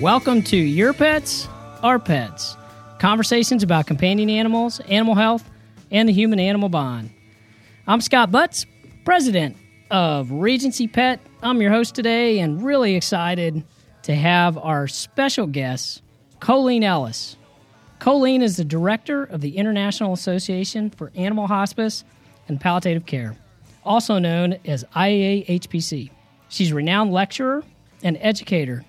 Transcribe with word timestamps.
Welcome 0.00 0.40
to 0.44 0.56
Your 0.56 0.94
Pets, 0.94 1.46
Our 1.82 1.98
Pets. 1.98 2.56
Conversations 3.00 3.62
about 3.62 3.86
companion 3.86 4.30
animals, 4.30 4.80
animal 4.88 5.14
health, 5.14 5.44
and 5.90 6.08
the 6.08 6.12
human 6.14 6.40
animal 6.40 6.70
bond. 6.70 7.10
I'm 7.86 8.00
Scott 8.00 8.30
Buttz, 8.30 8.64
president 9.04 9.58
of 9.90 10.30
Regency 10.30 10.88
Pet. 10.88 11.20
I'm 11.42 11.60
your 11.60 11.70
host 11.70 11.94
today 11.94 12.38
and 12.38 12.62
really 12.62 12.96
excited 12.96 13.62
to 14.04 14.14
have 14.14 14.56
our 14.56 14.88
special 14.88 15.46
guest, 15.46 16.00
Coleen 16.40 16.82
Ellis. 16.82 17.36
Coleen 17.98 18.42
is 18.42 18.56
the 18.56 18.64
director 18.64 19.24
of 19.24 19.42
the 19.42 19.58
International 19.58 20.14
Association 20.14 20.88
for 20.88 21.12
Animal 21.14 21.46
Hospice 21.46 22.04
and 22.48 22.58
Palliative 22.58 23.04
Care, 23.04 23.36
also 23.84 24.18
known 24.18 24.56
as 24.64 24.82
IAAHPC. 24.96 26.08
She's 26.48 26.70
a 26.70 26.74
renowned 26.74 27.12
lecturer 27.12 27.62
and 28.02 28.16
educator 28.22 28.86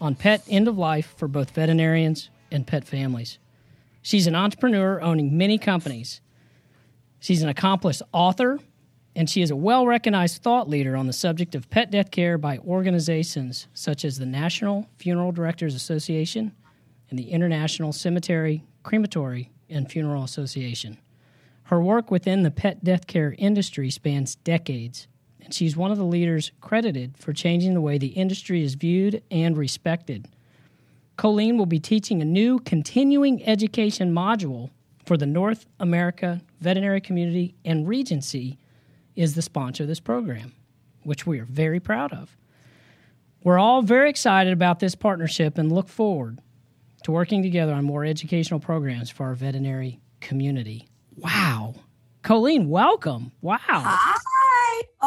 on 0.00 0.14
pet 0.14 0.42
end 0.48 0.68
of 0.68 0.78
life 0.78 1.14
for 1.16 1.28
both 1.28 1.50
veterinarians 1.50 2.30
and 2.50 2.66
pet 2.66 2.84
families. 2.84 3.38
She's 4.02 4.26
an 4.26 4.34
entrepreneur 4.34 5.00
owning 5.00 5.36
many 5.36 5.58
companies. 5.58 6.20
She's 7.18 7.42
an 7.42 7.48
accomplished 7.48 8.02
author, 8.12 8.60
and 9.16 9.28
she 9.28 9.42
is 9.42 9.50
a 9.50 9.56
well 9.56 9.86
recognized 9.86 10.42
thought 10.42 10.68
leader 10.68 10.96
on 10.96 11.06
the 11.06 11.12
subject 11.12 11.54
of 11.54 11.70
pet 11.70 11.90
death 11.90 12.10
care 12.10 12.38
by 12.38 12.58
organizations 12.58 13.66
such 13.74 14.04
as 14.04 14.18
the 14.18 14.26
National 14.26 14.88
Funeral 14.96 15.32
Directors 15.32 15.74
Association 15.74 16.52
and 17.10 17.18
the 17.18 17.30
International 17.30 17.92
Cemetery, 17.92 18.64
Crematory, 18.82 19.50
and 19.68 19.90
Funeral 19.90 20.22
Association. 20.22 20.98
Her 21.64 21.80
work 21.80 22.10
within 22.10 22.44
the 22.44 22.50
pet 22.52 22.84
death 22.84 23.06
care 23.08 23.34
industry 23.38 23.90
spans 23.90 24.36
decades 24.36 25.08
and 25.46 25.54
she's 25.54 25.76
one 25.76 25.92
of 25.92 25.96
the 25.96 26.04
leaders 26.04 26.50
credited 26.60 27.16
for 27.16 27.32
changing 27.32 27.72
the 27.72 27.80
way 27.80 27.98
the 27.98 28.08
industry 28.08 28.62
is 28.62 28.74
viewed 28.74 29.22
and 29.30 29.56
respected. 29.56 30.28
Coleen 31.16 31.56
will 31.56 31.66
be 31.66 31.78
teaching 31.78 32.20
a 32.20 32.24
new 32.24 32.58
continuing 32.58 33.42
education 33.46 34.12
module 34.12 34.70
for 35.04 35.16
the 35.16 35.24
North 35.24 35.64
America 35.78 36.42
veterinary 36.60 37.00
community, 37.00 37.54
and 37.64 37.86
Regency 37.86 38.58
is 39.14 39.34
the 39.34 39.40
sponsor 39.40 39.84
of 39.84 39.88
this 39.88 40.00
program, 40.00 40.52
which 41.04 41.26
we 41.26 41.38
are 41.38 41.44
very 41.44 41.78
proud 41.78 42.12
of. 42.12 42.36
We're 43.44 43.60
all 43.60 43.82
very 43.82 44.10
excited 44.10 44.52
about 44.52 44.80
this 44.80 44.96
partnership 44.96 45.58
and 45.58 45.70
look 45.70 45.88
forward 45.88 46.40
to 47.04 47.12
working 47.12 47.40
together 47.40 47.72
on 47.72 47.84
more 47.84 48.04
educational 48.04 48.58
programs 48.58 49.10
for 49.10 49.26
our 49.26 49.34
veterinary 49.34 50.00
community. 50.20 50.88
Wow. 51.16 51.76
Coleen, 52.24 52.66
welcome. 52.66 53.30
Wow. 53.40 54.16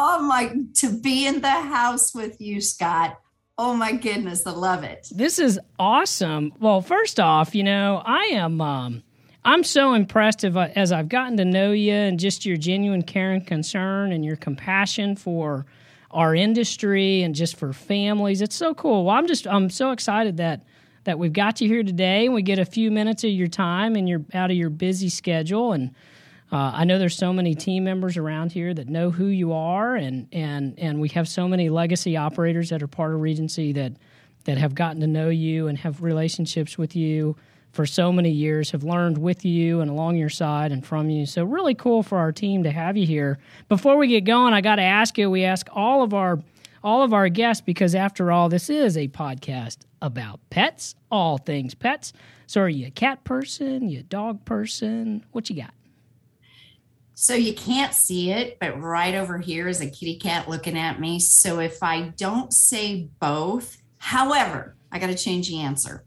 Oh 0.02 0.22
my, 0.22 0.54
to 0.76 0.98
be 0.98 1.26
in 1.26 1.42
the 1.42 1.50
house 1.50 2.14
with 2.14 2.40
you, 2.40 2.62
Scott. 2.62 3.20
Oh 3.58 3.74
my 3.74 3.92
goodness, 3.92 4.46
I 4.46 4.52
love 4.52 4.82
it. 4.82 5.06
This 5.10 5.38
is 5.38 5.60
awesome. 5.78 6.54
Well, 6.58 6.80
first 6.80 7.20
off, 7.20 7.54
you 7.54 7.62
know, 7.62 8.02
I 8.06 8.30
am 8.32 8.62
um 8.62 9.02
I'm 9.44 9.62
so 9.62 9.92
impressed 9.92 10.42
I, 10.42 10.68
as 10.68 10.90
I've 10.90 11.10
gotten 11.10 11.36
to 11.36 11.44
know 11.44 11.72
you 11.72 11.92
and 11.92 12.18
just 12.18 12.46
your 12.46 12.56
genuine 12.56 13.02
care 13.02 13.32
and 13.32 13.46
concern 13.46 14.12
and 14.12 14.24
your 14.24 14.36
compassion 14.36 15.16
for 15.16 15.66
our 16.10 16.34
industry 16.34 17.22
and 17.22 17.34
just 17.34 17.56
for 17.56 17.74
families. 17.74 18.40
It's 18.40 18.56
so 18.56 18.72
cool. 18.72 19.04
Well, 19.04 19.16
I'm 19.16 19.26
just 19.26 19.46
I'm 19.46 19.68
so 19.68 19.90
excited 19.90 20.38
that 20.38 20.62
that 21.04 21.18
we've 21.18 21.34
got 21.34 21.60
you 21.60 21.68
here 21.68 21.82
today 21.82 22.24
and 22.24 22.32
we 22.32 22.40
get 22.40 22.58
a 22.58 22.64
few 22.64 22.90
minutes 22.90 23.22
of 23.22 23.30
your 23.32 23.48
time 23.48 23.96
and 23.96 24.08
you're 24.08 24.24
out 24.32 24.50
of 24.50 24.56
your 24.56 24.70
busy 24.70 25.10
schedule 25.10 25.74
and 25.74 25.94
uh, 26.52 26.72
I 26.74 26.84
know 26.84 26.98
there's 26.98 27.16
so 27.16 27.32
many 27.32 27.54
team 27.54 27.84
members 27.84 28.16
around 28.16 28.52
here 28.52 28.74
that 28.74 28.88
know 28.88 29.10
who 29.10 29.26
you 29.26 29.52
are, 29.52 29.94
and 29.94 30.26
and 30.32 30.78
and 30.78 31.00
we 31.00 31.08
have 31.10 31.28
so 31.28 31.46
many 31.46 31.68
legacy 31.68 32.16
operators 32.16 32.70
that 32.70 32.82
are 32.82 32.88
part 32.88 33.14
of 33.14 33.20
Regency 33.20 33.72
that 33.74 33.92
that 34.44 34.58
have 34.58 34.74
gotten 34.74 35.00
to 35.00 35.06
know 35.06 35.28
you 35.28 35.68
and 35.68 35.78
have 35.78 36.02
relationships 36.02 36.76
with 36.76 36.96
you 36.96 37.36
for 37.72 37.86
so 37.86 38.10
many 38.12 38.30
years, 38.30 38.72
have 38.72 38.82
learned 38.82 39.18
with 39.18 39.44
you 39.44 39.80
and 39.80 39.90
along 39.90 40.16
your 40.16 40.28
side 40.28 40.72
and 40.72 40.84
from 40.84 41.08
you. 41.08 41.24
So 41.24 41.44
really 41.44 41.74
cool 41.74 42.02
for 42.02 42.18
our 42.18 42.32
team 42.32 42.64
to 42.64 42.70
have 42.70 42.96
you 42.96 43.06
here. 43.06 43.38
Before 43.68 43.96
we 43.96 44.08
get 44.08 44.24
going, 44.24 44.52
I 44.52 44.60
got 44.60 44.76
to 44.76 44.82
ask 44.82 45.16
you. 45.18 45.30
We 45.30 45.44
ask 45.44 45.68
all 45.72 46.02
of 46.02 46.14
our 46.14 46.40
all 46.82 47.02
of 47.02 47.12
our 47.12 47.28
guests 47.28 47.60
because 47.60 47.94
after 47.94 48.32
all, 48.32 48.48
this 48.48 48.70
is 48.70 48.96
a 48.96 49.06
podcast 49.08 49.78
about 50.02 50.40
pets, 50.50 50.94
all 51.10 51.38
things 51.38 51.74
pets. 51.74 52.12
So 52.46 52.62
are 52.62 52.68
you 52.68 52.86
a 52.88 52.90
cat 52.90 53.22
person? 53.22 53.88
You 53.88 54.00
a 54.00 54.02
dog 54.02 54.44
person? 54.44 55.24
What 55.32 55.48
you 55.50 55.56
got? 55.56 55.74
So 57.22 57.34
you 57.34 57.52
can't 57.52 57.92
see 57.92 58.30
it, 58.30 58.56
but 58.60 58.80
right 58.80 59.14
over 59.14 59.36
here 59.36 59.68
is 59.68 59.82
a 59.82 59.90
kitty 59.90 60.16
cat 60.16 60.48
looking 60.48 60.78
at 60.78 60.98
me. 60.98 61.18
So 61.18 61.60
if 61.60 61.82
I 61.82 62.14
don't 62.16 62.50
say 62.50 63.10
both, 63.20 63.76
however, 63.98 64.74
I 64.90 64.98
got 64.98 65.08
to 65.08 65.14
change 65.14 65.50
the 65.50 65.60
answer. 65.60 66.02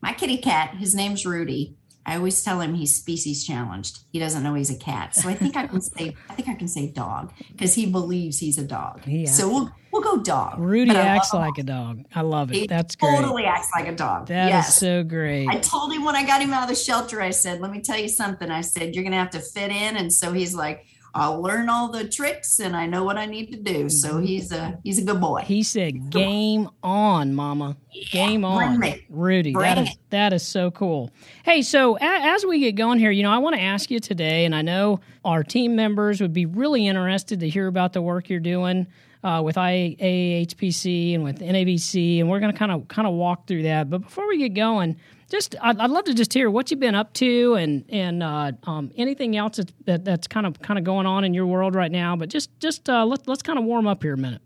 My 0.00 0.14
kitty 0.14 0.38
cat, 0.38 0.74
his 0.76 0.94
name's 0.94 1.26
Rudy. 1.26 1.74
I 2.06 2.16
always 2.16 2.42
tell 2.42 2.60
him 2.60 2.74
he's 2.74 2.94
species 2.94 3.44
challenged. 3.44 4.00
He 4.12 4.18
doesn't 4.18 4.42
know 4.42 4.54
he's 4.54 4.70
a 4.70 4.76
cat. 4.76 5.14
So 5.14 5.28
I 5.28 5.34
think 5.34 5.56
I 5.56 5.66
can 5.66 5.80
say 5.80 6.14
I 6.28 6.34
think 6.34 6.48
I 6.48 6.54
can 6.54 6.68
say 6.68 6.88
dog 6.88 7.32
because 7.52 7.74
he 7.74 7.86
believes 7.86 8.38
he's 8.38 8.58
a 8.58 8.64
dog. 8.64 9.02
Yeah. 9.06 9.30
So 9.30 9.48
we'll 9.48 9.72
we'll 9.90 10.02
go 10.02 10.18
dog. 10.22 10.58
Rudy 10.58 10.90
acts 10.90 11.32
like 11.32 11.56
a 11.58 11.62
dog. 11.62 12.04
I 12.14 12.20
love 12.20 12.50
it. 12.50 12.56
He 12.56 12.66
That's 12.66 12.96
great. 12.96 13.16
Totally 13.16 13.44
acts 13.44 13.70
like 13.74 13.88
a 13.88 13.94
dog. 13.94 14.26
That 14.26 14.48
yes. 14.48 14.68
is 14.68 14.74
so 14.76 15.02
great. 15.02 15.48
I 15.48 15.58
told 15.58 15.92
him 15.92 16.04
when 16.04 16.16
I 16.16 16.26
got 16.26 16.42
him 16.42 16.52
out 16.52 16.64
of 16.64 16.68
the 16.68 16.74
shelter, 16.74 17.22
I 17.22 17.30
said, 17.30 17.60
"Let 17.60 17.70
me 17.70 17.80
tell 17.80 17.98
you 17.98 18.08
something." 18.08 18.50
I 18.50 18.60
said, 18.60 18.94
"You're 18.94 19.04
gonna 19.04 19.16
have 19.16 19.30
to 19.30 19.40
fit 19.40 19.70
in," 19.70 19.96
and 19.96 20.12
so 20.12 20.32
he's 20.32 20.54
like, 20.54 20.84
I'll 21.16 21.40
learn 21.40 21.68
all 21.68 21.88
the 21.88 22.08
tricks 22.08 22.58
and 22.58 22.74
I 22.74 22.86
know 22.86 23.04
what 23.04 23.16
I 23.16 23.26
need 23.26 23.52
to 23.52 23.56
do. 23.56 23.88
So 23.88 24.14
mm-hmm. 24.14 24.24
he's 24.24 24.50
a 24.50 24.78
he's 24.82 24.98
a 24.98 25.02
good 25.02 25.20
boy. 25.20 25.42
He 25.42 25.62
said, 25.62 26.10
"Game 26.10 26.68
on, 26.82 27.34
Mama! 27.34 27.76
Yeah, 27.92 28.04
Game 28.10 28.44
on, 28.44 28.80
Rudy." 29.08 29.52
Bring 29.52 29.62
that 29.62 29.78
is 29.78 29.88
it. 29.90 29.98
that 30.10 30.32
is 30.32 30.42
so 30.42 30.72
cool. 30.72 31.10
Hey, 31.44 31.62
so 31.62 31.96
a, 31.96 32.00
as 32.02 32.44
we 32.44 32.58
get 32.58 32.74
going 32.74 32.98
here, 32.98 33.12
you 33.12 33.22
know, 33.22 33.30
I 33.30 33.38
want 33.38 33.54
to 33.54 33.62
ask 33.62 33.90
you 33.90 34.00
today, 34.00 34.44
and 34.44 34.54
I 34.54 34.62
know 34.62 35.00
our 35.24 35.44
team 35.44 35.76
members 35.76 36.20
would 36.20 36.32
be 36.32 36.46
really 36.46 36.86
interested 36.88 37.40
to 37.40 37.48
hear 37.48 37.68
about 37.68 37.92
the 37.92 38.02
work 38.02 38.28
you're 38.28 38.40
doing. 38.40 38.86
Uh, 39.22 39.40
with 39.40 39.56
IAAHPC 39.56 41.14
and 41.14 41.24
with 41.24 41.38
NAVC, 41.38 42.20
and 42.20 42.28
we're 42.28 42.40
going 42.40 42.52
to 42.52 42.58
kind 42.58 42.70
of 42.70 42.86
kind 42.88 43.08
of 43.08 43.14
walk 43.14 43.46
through 43.46 43.62
that. 43.62 43.88
But 43.88 44.02
before 44.02 44.28
we 44.28 44.36
get 44.36 44.52
going, 44.52 44.98
just 45.34 45.56
I'd, 45.60 45.78
I'd, 45.78 45.90
love 45.90 46.04
to 46.04 46.14
just 46.14 46.32
hear 46.32 46.48
what 46.48 46.70
you've 46.70 46.80
been 46.80 46.94
up 46.94 47.12
to 47.14 47.54
and 47.54 47.84
and 47.88 48.22
uh, 48.22 48.52
um, 48.64 48.92
anything 48.96 49.36
else 49.36 49.56
that's, 49.56 49.72
that, 49.86 50.04
that's 50.04 50.26
kind 50.28 50.46
of 50.46 50.60
kind 50.60 50.78
of 50.78 50.84
going 50.84 51.06
on 51.06 51.24
in 51.24 51.34
your 51.34 51.46
world 51.46 51.74
right 51.74 51.90
now. 51.90 52.14
But 52.14 52.28
just 52.28 52.50
just 52.60 52.88
uh, 52.88 53.04
let, 53.04 53.26
let's 53.26 53.42
kind 53.42 53.58
of 53.58 53.64
warm 53.64 53.86
up 53.86 54.02
here 54.02 54.14
a 54.14 54.18
minute. 54.18 54.42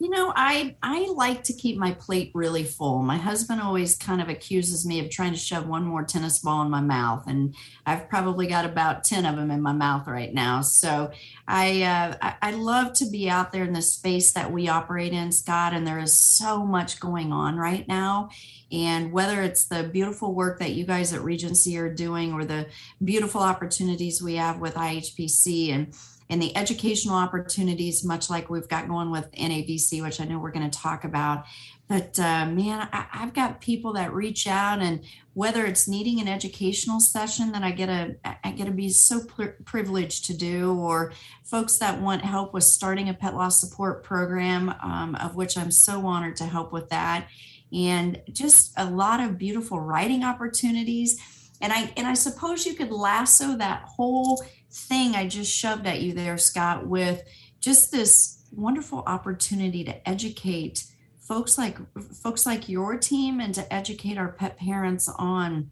You 0.00 0.10
know, 0.10 0.32
I 0.36 0.76
I 0.82 1.08
like 1.16 1.42
to 1.44 1.52
keep 1.52 1.76
my 1.76 1.92
plate 1.92 2.30
really 2.34 2.62
full. 2.62 3.02
My 3.02 3.16
husband 3.16 3.60
always 3.60 3.96
kind 3.96 4.20
of 4.20 4.28
accuses 4.28 4.86
me 4.86 5.00
of 5.00 5.10
trying 5.10 5.32
to 5.32 5.38
shove 5.38 5.66
one 5.66 5.84
more 5.84 6.04
tennis 6.04 6.38
ball 6.38 6.62
in 6.62 6.70
my 6.70 6.80
mouth, 6.80 7.24
and 7.26 7.54
I've 7.84 8.08
probably 8.08 8.46
got 8.46 8.64
about 8.64 9.02
ten 9.02 9.26
of 9.26 9.36
them 9.36 9.50
in 9.50 9.60
my 9.60 9.72
mouth 9.72 10.06
right 10.06 10.32
now. 10.32 10.60
So 10.60 11.10
I 11.50 11.82
uh, 11.82 12.32
I, 12.42 12.50
love 12.50 12.92
to 12.94 13.06
be 13.06 13.30
out 13.30 13.52
there 13.52 13.64
in 13.64 13.72
the 13.72 13.80
space 13.80 14.32
that 14.32 14.52
we 14.52 14.68
operate 14.68 15.14
in, 15.14 15.32
Scott. 15.32 15.72
And 15.72 15.86
there 15.86 15.98
is 15.98 16.20
so 16.20 16.62
much 16.62 17.00
going 17.00 17.32
on 17.32 17.56
right 17.56 17.88
now. 17.88 18.28
And 18.70 19.10
whether 19.12 19.40
it's 19.40 19.64
the 19.64 19.84
beautiful 19.84 20.34
work 20.34 20.58
that 20.58 20.72
you 20.72 20.84
guys 20.84 21.14
at 21.14 21.22
Regency 21.22 21.78
are 21.78 21.92
doing, 21.92 22.34
or 22.34 22.44
the 22.44 22.66
beautiful 23.02 23.40
opportunities 23.40 24.22
we 24.22 24.34
have 24.34 24.60
with 24.60 24.74
IHPC 24.74 25.70
and 25.70 25.94
and 26.28 26.42
the 26.42 26.54
educational 26.54 27.16
opportunities, 27.16 28.04
much 28.04 28.28
like 28.28 28.50
we've 28.50 28.68
got 28.68 28.86
going 28.86 29.10
with 29.10 29.30
NAVC, 29.32 30.02
which 30.02 30.20
I 30.20 30.24
know 30.24 30.38
we're 30.38 30.50
going 30.50 30.70
to 30.70 30.78
talk 30.78 31.04
about. 31.04 31.46
But 31.88 32.18
uh, 32.18 32.44
man, 32.44 32.86
I, 32.92 33.06
have 33.12 33.32
got 33.32 33.62
people 33.62 33.94
that 33.94 34.12
reach 34.12 34.46
out, 34.46 34.80
and 34.80 35.02
whether 35.32 35.64
it's 35.64 35.88
needing 35.88 36.20
an 36.20 36.28
educational 36.28 37.00
session 37.00 37.52
that 37.52 37.62
I 37.62 37.70
get 37.70 37.88
a 37.88 38.16
I 38.44 38.50
get 38.50 38.66
to 38.66 38.72
be 38.72 38.90
so 38.90 39.24
pr- 39.24 39.62
privileged 39.64 40.26
to 40.26 40.36
do, 40.36 40.78
or 40.78 41.14
folks 41.44 41.78
that 41.78 42.00
want 42.02 42.22
help 42.22 42.52
with 42.52 42.64
starting 42.64 43.08
a 43.08 43.14
pet 43.14 43.34
loss 43.34 43.58
support 43.58 44.04
program, 44.04 44.74
um, 44.82 45.14
of 45.14 45.34
which 45.34 45.56
I'm 45.56 45.70
so 45.70 46.06
honored 46.06 46.36
to 46.36 46.44
help 46.44 46.72
with 46.72 46.90
that, 46.90 47.28
and 47.72 48.20
just 48.30 48.74
a 48.76 48.84
lot 48.84 49.20
of 49.20 49.38
beautiful 49.38 49.80
writing 49.80 50.24
opportunities. 50.24 51.18
And 51.62 51.72
I 51.72 51.90
and 51.96 52.06
I 52.06 52.14
suppose 52.14 52.66
you 52.66 52.74
could 52.74 52.92
lasso 52.92 53.56
that 53.56 53.84
whole 53.84 54.44
thing 54.70 55.14
I 55.14 55.26
just 55.26 55.50
shoved 55.50 55.86
at 55.86 56.02
you 56.02 56.12
there, 56.12 56.36
Scott, 56.36 56.86
with 56.86 57.22
just 57.60 57.90
this 57.90 58.44
wonderful 58.52 59.02
opportunity 59.06 59.84
to 59.84 60.08
educate 60.08 60.84
folks 61.28 61.58
like 61.58 61.76
folks 62.22 62.46
like 62.46 62.68
your 62.68 62.96
team 62.96 63.38
and 63.38 63.54
to 63.54 63.72
educate 63.72 64.16
our 64.16 64.32
pet 64.32 64.56
parents 64.56 65.08
on 65.18 65.70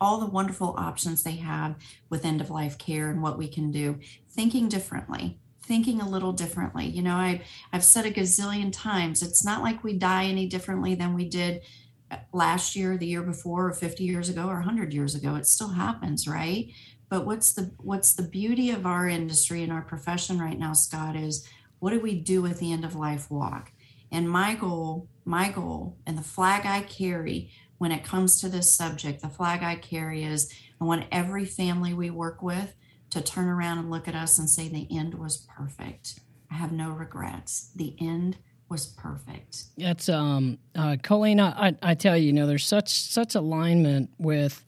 all 0.00 0.20
the 0.20 0.26
wonderful 0.26 0.74
options 0.78 1.22
they 1.22 1.36
have 1.36 1.74
with 2.10 2.24
end 2.24 2.40
of 2.40 2.50
life 2.50 2.78
care 2.78 3.10
and 3.10 3.22
what 3.22 3.38
we 3.38 3.48
can 3.48 3.72
do. 3.72 3.98
Thinking 4.28 4.68
differently 4.68 5.38
thinking 5.66 6.02
a 6.02 6.08
little 6.08 6.32
differently. 6.32 6.86
You 6.86 7.02
know 7.02 7.14
I, 7.14 7.42
i've 7.72 7.84
said 7.84 8.04
a 8.04 8.10
gazillion 8.10 8.70
times 8.70 9.22
it's 9.22 9.44
not 9.44 9.62
like 9.62 9.82
we 9.82 9.94
die 9.94 10.26
any 10.26 10.46
differently 10.46 10.94
than 10.94 11.14
we 11.14 11.26
did 11.26 11.62
uh, 12.10 12.16
last 12.32 12.76
year 12.76 12.98
the 12.98 13.06
year 13.06 13.22
before 13.22 13.68
or 13.68 13.72
50 13.72 14.04
years 14.04 14.28
ago 14.28 14.42
or 14.42 14.56
100 14.56 14.92
years 14.92 15.14
ago. 15.14 15.36
It 15.36 15.46
still 15.46 15.70
happens 15.70 16.28
right? 16.28 16.70
But 17.08 17.26
what's 17.26 17.52
the 17.52 17.72
what's 17.78 18.12
the 18.12 18.28
beauty 18.28 18.70
of 18.70 18.86
our 18.86 19.08
industry 19.08 19.62
and 19.62 19.72
our 19.72 19.82
profession 19.82 20.38
right 20.38 20.58
now, 20.58 20.72
Scott, 20.72 21.16
is 21.16 21.48
what 21.78 21.90
do 21.90 22.00
we 22.00 22.18
do 22.18 22.46
at 22.46 22.58
the 22.58 22.72
end 22.72 22.84
of 22.84 22.94
life 22.94 23.30
walk? 23.30 23.70
And 24.14 24.30
my 24.30 24.54
goal 24.54 25.08
my 25.24 25.50
goal 25.50 25.96
and 26.06 26.18
the 26.18 26.22
flag 26.22 26.66
I 26.66 26.82
carry 26.82 27.50
when 27.78 27.92
it 27.92 28.04
comes 28.04 28.40
to 28.40 28.48
this 28.48 28.74
subject, 28.74 29.22
the 29.22 29.28
flag 29.28 29.62
I 29.62 29.76
carry 29.76 30.24
is 30.24 30.52
I 30.80 30.84
want 30.84 31.06
every 31.10 31.44
family 31.44 31.94
we 31.94 32.10
work 32.10 32.42
with 32.42 32.74
to 33.10 33.20
turn 33.20 33.48
around 33.48 33.78
and 33.78 33.90
look 33.90 34.08
at 34.08 34.14
us 34.14 34.38
and 34.38 34.48
say, 34.48 34.68
the 34.68 34.86
end 34.96 35.14
was 35.14 35.46
perfect. 35.56 36.20
I 36.50 36.54
have 36.54 36.72
no 36.72 36.90
regrets. 36.90 37.70
The 37.74 37.96
end 38.00 38.38
was 38.68 38.86
perfect. 38.86 39.64
That's 39.76 40.08
um, 40.08 40.58
uh, 40.74 40.96
Coleen. 41.02 41.40
I, 41.40 41.74
I 41.82 41.94
tell 41.94 42.16
you, 42.16 42.26
you 42.26 42.32
know, 42.32 42.46
there's 42.46 42.66
such 42.66 42.88
such 42.88 43.34
alignment 43.34 44.10
with 44.18 44.64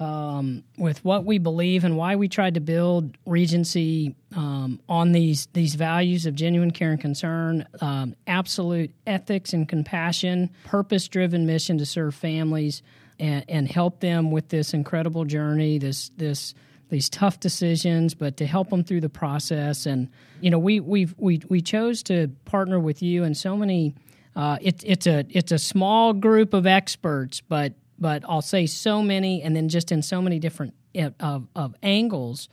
um, 0.00 0.62
with 0.76 1.04
what 1.04 1.24
we 1.24 1.38
believe 1.38 1.84
and 1.84 1.96
why 1.96 2.16
we 2.16 2.28
tried 2.28 2.54
to 2.54 2.60
build 2.60 3.16
Regency 3.26 4.14
um, 4.36 4.80
on 4.88 5.12
these 5.12 5.46
these 5.52 5.74
values 5.74 6.26
of 6.26 6.34
genuine 6.34 6.70
care 6.70 6.92
and 6.92 7.00
concern, 7.00 7.66
um, 7.80 8.14
absolute 8.26 8.92
ethics 9.06 9.52
and 9.52 9.68
compassion, 9.68 10.50
purpose 10.64 11.08
driven 11.08 11.46
mission 11.46 11.78
to 11.78 11.86
serve 11.86 12.14
families 12.14 12.82
and, 13.18 13.44
and 13.48 13.68
help 13.68 14.00
them 14.00 14.30
with 14.30 14.48
this 14.48 14.72
incredible 14.72 15.24
journey. 15.24 15.78
This 15.78 16.10
this 16.16 16.54
these 16.90 17.08
tough 17.08 17.40
decisions, 17.40 18.14
but 18.14 18.36
to 18.38 18.46
help 18.46 18.70
them 18.70 18.84
through 18.84 19.00
the 19.00 19.08
process. 19.08 19.84
And 19.86 20.08
you 20.40 20.50
know, 20.50 20.58
we 20.58 20.80
we 20.80 21.08
we 21.16 21.42
we 21.48 21.60
chose 21.60 22.02
to 22.04 22.28
partner 22.44 22.78
with 22.78 23.02
you 23.02 23.24
and 23.24 23.36
so 23.36 23.56
many. 23.56 23.94
Uh, 24.36 24.58
it, 24.60 24.84
it's 24.84 25.06
a 25.06 25.24
it's 25.30 25.50
a 25.50 25.58
small 25.58 26.12
group 26.12 26.54
of 26.54 26.66
experts, 26.66 27.40
but 27.40 27.72
but 27.98 28.24
I'll 28.28 28.42
say 28.42 28.66
so 28.66 29.02
many, 29.02 29.42
and 29.42 29.54
then 29.56 29.68
just 29.68 29.92
in 29.92 30.02
so 30.02 30.22
many 30.22 30.38
different 30.38 30.74
uh, 30.96 31.10
of, 31.20 31.48
of 31.54 31.74
angles 31.82 32.48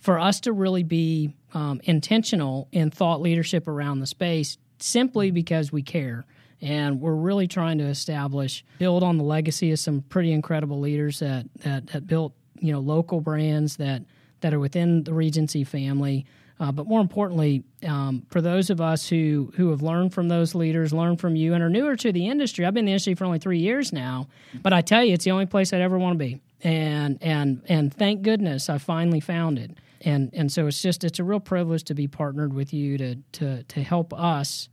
for 0.00 0.18
us 0.18 0.40
to 0.40 0.52
really 0.52 0.82
be 0.82 1.34
um, 1.54 1.80
intentional 1.84 2.68
in 2.72 2.90
thought 2.90 3.20
leadership 3.20 3.68
around 3.68 4.00
the 4.00 4.06
space 4.06 4.58
simply 4.78 5.30
because 5.30 5.70
we 5.70 5.82
care. 5.82 6.24
And 6.60 7.00
we're 7.00 7.14
really 7.14 7.48
trying 7.48 7.78
to 7.78 7.84
establish, 7.84 8.64
build 8.78 9.02
on 9.02 9.18
the 9.18 9.24
legacy 9.24 9.72
of 9.72 9.78
some 9.78 10.02
pretty 10.02 10.32
incredible 10.32 10.78
leaders 10.78 11.18
that, 11.18 11.46
that, 11.60 11.88
that 11.88 12.06
built 12.06 12.34
you 12.60 12.72
know 12.72 12.80
local 12.80 13.20
brands 13.20 13.76
that, 13.76 14.02
that 14.40 14.54
are 14.54 14.60
within 14.60 15.04
the 15.04 15.12
Regency 15.12 15.64
family. 15.64 16.24
Uh, 16.62 16.70
but 16.70 16.86
more 16.86 17.00
importantly, 17.00 17.64
um, 17.84 18.24
for 18.30 18.40
those 18.40 18.70
of 18.70 18.80
us 18.80 19.08
who 19.08 19.52
who 19.56 19.70
have 19.70 19.82
learned 19.82 20.14
from 20.14 20.28
those 20.28 20.54
leaders, 20.54 20.92
learned 20.92 21.20
from 21.20 21.34
you, 21.34 21.54
and 21.54 21.62
are 21.62 21.68
newer 21.68 21.96
to 21.96 22.12
the 22.12 22.28
industry, 22.28 22.64
I've 22.64 22.72
been 22.72 22.82
in 22.82 22.86
the 22.86 22.92
industry 22.92 23.14
for 23.14 23.24
only 23.24 23.40
three 23.40 23.58
years 23.58 23.92
now, 23.92 24.28
but 24.62 24.72
I 24.72 24.80
tell 24.80 25.02
you, 25.02 25.12
it's 25.12 25.24
the 25.24 25.32
only 25.32 25.46
place 25.46 25.72
I'd 25.72 25.80
ever 25.80 25.98
want 25.98 26.14
to 26.14 26.24
be, 26.24 26.40
and 26.62 27.18
and 27.20 27.62
and 27.68 27.92
thank 27.92 28.22
goodness 28.22 28.70
I 28.70 28.78
finally 28.78 29.18
found 29.18 29.58
it, 29.58 29.72
and 30.02 30.30
and 30.32 30.52
so 30.52 30.68
it's 30.68 30.80
just 30.80 31.02
it's 31.02 31.18
a 31.18 31.24
real 31.24 31.40
privilege 31.40 31.82
to 31.84 31.94
be 31.94 32.06
partnered 32.06 32.54
with 32.54 32.72
you 32.72 32.96
to 32.96 33.16
to 33.32 33.64
to 33.64 33.82
help 33.82 34.14
us 34.14 34.68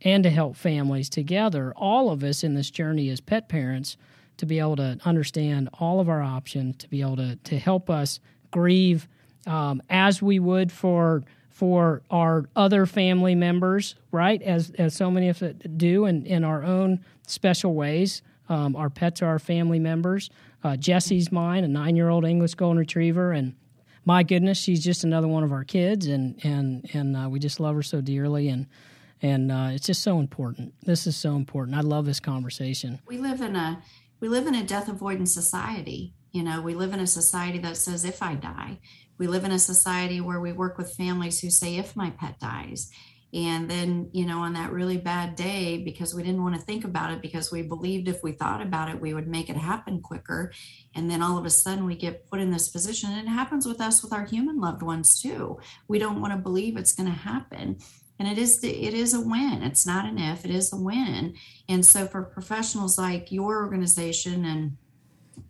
and 0.00 0.24
to 0.24 0.30
help 0.30 0.56
families 0.56 1.10
together, 1.10 1.74
all 1.76 2.10
of 2.10 2.24
us 2.24 2.42
in 2.42 2.54
this 2.54 2.70
journey 2.70 3.10
as 3.10 3.20
pet 3.20 3.50
parents, 3.50 3.98
to 4.38 4.46
be 4.46 4.60
able 4.60 4.76
to 4.76 4.98
understand 5.04 5.68
all 5.74 6.00
of 6.00 6.08
our 6.08 6.22
options, 6.22 6.76
to 6.78 6.88
be 6.88 7.02
able 7.02 7.16
to 7.16 7.36
to 7.36 7.58
help 7.58 7.90
us 7.90 8.18
grieve 8.50 9.08
um, 9.46 9.82
as 9.88 10.22
we 10.22 10.38
would 10.38 10.72
for 10.72 11.22
for 11.50 12.02
our 12.10 12.46
other 12.56 12.84
family 12.84 13.34
members, 13.34 13.94
right? 14.10 14.42
As 14.42 14.70
as 14.78 14.94
so 14.94 15.10
many 15.10 15.28
of 15.28 15.42
it 15.42 15.78
do 15.78 16.06
in, 16.06 16.26
in 16.26 16.44
our 16.44 16.64
own 16.64 17.04
special 17.26 17.74
ways. 17.74 18.22
Um, 18.48 18.76
our 18.76 18.90
pets 18.90 19.22
are 19.22 19.28
our 19.28 19.38
family 19.38 19.78
members. 19.78 20.28
Uh, 20.62 20.76
Jessie's 20.76 21.32
mine, 21.32 21.64
a 21.64 21.68
nine 21.68 21.96
year 21.96 22.08
old 22.08 22.24
English 22.24 22.54
Golden 22.54 22.78
Retriever, 22.78 23.32
and 23.32 23.54
my 24.04 24.22
goodness, 24.22 24.58
she's 24.58 24.84
just 24.84 25.04
another 25.04 25.28
one 25.28 25.44
of 25.44 25.52
our 25.52 25.64
kids, 25.64 26.06
and 26.06 26.38
and 26.44 26.88
and 26.92 27.16
uh, 27.16 27.28
we 27.28 27.38
just 27.38 27.60
love 27.60 27.74
her 27.74 27.82
so 27.82 28.00
dearly, 28.00 28.48
and 28.48 28.66
and 29.22 29.50
uh, 29.50 29.70
it's 29.72 29.86
just 29.86 30.02
so 30.02 30.18
important. 30.18 30.74
This 30.82 31.06
is 31.06 31.16
so 31.16 31.36
important. 31.36 31.76
I 31.76 31.80
love 31.80 32.04
this 32.04 32.20
conversation. 32.20 33.00
We 33.06 33.18
live 33.18 33.40
in 33.40 33.56
a 33.56 33.82
we 34.20 34.28
live 34.28 34.46
in 34.46 34.54
a 34.54 34.62
death 34.62 34.88
avoidance 34.88 35.32
society. 35.32 36.14
You 36.32 36.42
know, 36.42 36.60
we 36.60 36.74
live 36.74 36.92
in 36.92 37.00
a 37.00 37.06
society 37.06 37.58
that 37.60 37.76
says 37.76 38.04
if 38.04 38.22
I 38.22 38.34
die, 38.34 38.80
we 39.18 39.26
live 39.26 39.44
in 39.44 39.52
a 39.52 39.58
society 39.58 40.20
where 40.20 40.40
we 40.40 40.52
work 40.52 40.78
with 40.78 40.94
families 40.94 41.40
who 41.40 41.50
say 41.50 41.76
if 41.76 41.96
my 41.96 42.10
pet 42.10 42.38
dies 42.40 42.90
and 43.34 43.68
then 43.68 44.08
you 44.12 44.24
know 44.24 44.38
on 44.38 44.52
that 44.52 44.72
really 44.72 44.96
bad 44.96 45.34
day 45.34 45.76
because 45.78 46.14
we 46.14 46.22
didn't 46.22 46.42
want 46.42 46.54
to 46.54 46.60
think 46.60 46.84
about 46.84 47.10
it 47.10 47.20
because 47.20 47.50
we 47.50 47.62
believed 47.62 48.06
if 48.06 48.22
we 48.22 48.32
thought 48.32 48.62
about 48.62 48.88
it 48.88 49.00
we 49.00 49.12
would 49.12 49.26
make 49.26 49.50
it 49.50 49.56
happen 49.56 50.00
quicker 50.00 50.52
and 50.94 51.10
then 51.10 51.20
all 51.20 51.36
of 51.36 51.44
a 51.44 51.50
sudden 51.50 51.84
we 51.84 51.96
get 51.96 52.28
put 52.30 52.40
in 52.40 52.52
this 52.52 52.68
position 52.68 53.10
and 53.10 53.26
it 53.26 53.30
happens 53.30 53.66
with 53.66 53.80
us 53.80 54.02
with 54.02 54.12
our 54.12 54.24
human 54.24 54.60
loved 54.60 54.82
ones 54.82 55.20
too. 55.20 55.58
We 55.88 55.98
don't 55.98 56.20
want 56.20 56.32
to 56.32 56.38
believe 56.38 56.76
it's 56.76 56.94
going 56.94 57.08
to 57.08 57.18
happen 57.18 57.78
and 58.18 58.28
it 58.28 58.38
is 58.38 58.62
it 58.62 58.94
is 58.94 59.12
a 59.12 59.20
win. 59.20 59.62
It's 59.62 59.86
not 59.86 60.06
an 60.06 60.18
if 60.18 60.44
it 60.44 60.50
is 60.52 60.72
a 60.72 60.76
win. 60.76 61.34
And 61.68 61.84
so 61.84 62.06
for 62.06 62.22
professionals 62.22 62.96
like 62.96 63.32
your 63.32 63.64
organization 63.64 64.44
and 64.44 64.76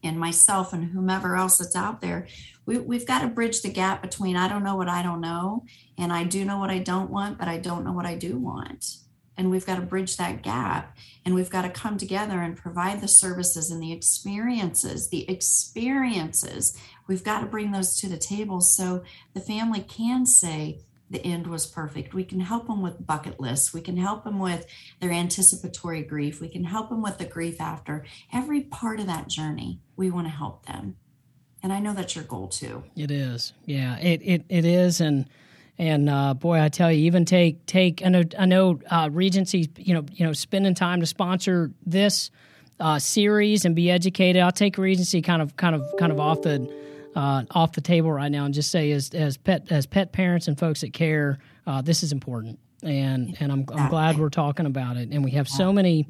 and 0.02 0.18
myself 0.18 0.72
and 0.72 0.90
whomever 0.92 1.36
else 1.36 1.58
that's 1.58 1.76
out 1.76 2.00
there 2.00 2.26
we, 2.66 2.78
we've 2.78 3.06
got 3.06 3.20
to 3.20 3.28
bridge 3.28 3.62
the 3.62 3.70
gap 3.70 4.02
between 4.02 4.36
I 4.36 4.48
don't 4.48 4.64
know 4.64 4.76
what 4.76 4.88
I 4.88 5.02
don't 5.02 5.20
know 5.20 5.64
and 5.98 6.12
I 6.12 6.24
do 6.24 6.44
know 6.44 6.58
what 6.58 6.70
I 6.70 6.78
don't 6.78 7.10
want, 7.10 7.38
but 7.38 7.48
I 7.48 7.58
don't 7.58 7.84
know 7.84 7.92
what 7.92 8.06
I 8.06 8.14
do 8.14 8.38
want. 8.38 8.96
And 9.36 9.50
we've 9.50 9.66
got 9.66 9.76
to 9.76 9.82
bridge 9.82 10.16
that 10.16 10.42
gap 10.42 10.96
and 11.24 11.34
we've 11.34 11.50
got 11.50 11.62
to 11.62 11.70
come 11.70 11.98
together 11.98 12.40
and 12.40 12.56
provide 12.56 13.00
the 13.00 13.08
services 13.08 13.70
and 13.70 13.82
the 13.82 13.92
experiences, 13.92 15.08
the 15.08 15.28
experiences. 15.28 16.78
We've 17.06 17.24
got 17.24 17.40
to 17.40 17.46
bring 17.46 17.72
those 17.72 17.98
to 18.00 18.08
the 18.08 18.16
table 18.16 18.60
so 18.60 19.02
the 19.34 19.40
family 19.40 19.80
can 19.80 20.26
say, 20.26 20.80
the 21.10 21.24
end 21.24 21.46
was 21.46 21.66
perfect. 21.66 22.14
We 22.14 22.24
can 22.24 22.40
help 22.40 22.66
them 22.66 22.80
with 22.80 23.06
bucket 23.06 23.38
lists. 23.38 23.74
We 23.74 23.82
can 23.82 23.96
help 23.96 24.24
them 24.24 24.38
with 24.38 24.66
their 25.00 25.12
anticipatory 25.12 26.02
grief. 26.02 26.40
We 26.40 26.48
can 26.48 26.64
help 26.64 26.88
them 26.88 27.02
with 27.02 27.18
the 27.18 27.26
grief 27.26 27.60
after. 27.60 28.04
Every 28.32 28.62
part 28.62 29.00
of 29.00 29.06
that 29.06 29.28
journey, 29.28 29.80
we 29.96 30.10
want 30.10 30.26
to 30.26 30.32
help 30.32 30.64
them 30.66 30.96
and 31.64 31.72
I 31.72 31.80
know 31.80 31.94
that's 31.94 32.14
your 32.14 32.24
goal 32.24 32.48
too. 32.48 32.84
It 32.94 33.10
is, 33.10 33.54
yeah, 33.64 33.98
it 33.98 34.20
it, 34.22 34.44
it 34.50 34.64
is, 34.66 35.00
and 35.00 35.28
and 35.78 36.08
uh, 36.10 36.34
boy, 36.34 36.60
I 36.60 36.68
tell 36.68 36.92
you, 36.92 37.06
even 37.06 37.24
take 37.24 37.64
take 37.64 38.04
I 38.04 38.10
know 38.10 38.22
I 38.38 38.44
know 38.44 38.78
uh, 38.90 39.08
Regency, 39.10 39.70
you 39.78 39.94
know, 39.94 40.04
you 40.12 40.26
know, 40.26 40.34
spending 40.34 40.74
time 40.74 41.00
to 41.00 41.06
sponsor 41.06 41.72
this 41.84 42.30
uh, 42.78 42.98
series 42.98 43.64
and 43.64 43.74
be 43.74 43.90
educated. 43.90 44.42
I'll 44.42 44.52
take 44.52 44.76
Regency 44.76 45.22
kind 45.22 45.40
of 45.40 45.56
kind 45.56 45.74
of 45.74 45.82
kind 45.98 46.12
of 46.12 46.20
off 46.20 46.42
the 46.42 46.70
uh, 47.16 47.44
off 47.52 47.72
the 47.72 47.80
table 47.80 48.12
right 48.12 48.30
now 48.30 48.44
and 48.44 48.52
just 48.52 48.70
say 48.70 48.92
as 48.92 49.08
as 49.14 49.38
pet 49.38 49.66
as 49.70 49.86
pet 49.86 50.12
parents 50.12 50.48
and 50.48 50.58
folks 50.58 50.82
that 50.82 50.92
care, 50.92 51.38
uh, 51.66 51.80
this 51.80 52.02
is 52.02 52.12
important, 52.12 52.58
and 52.82 53.34
and 53.40 53.50
I'm 53.50 53.64
I'm 53.74 53.88
glad 53.88 54.18
we're 54.18 54.28
talking 54.28 54.66
about 54.66 54.98
it, 54.98 55.08
and 55.12 55.24
we 55.24 55.30
have 55.30 55.48
so 55.48 55.72
many 55.72 56.06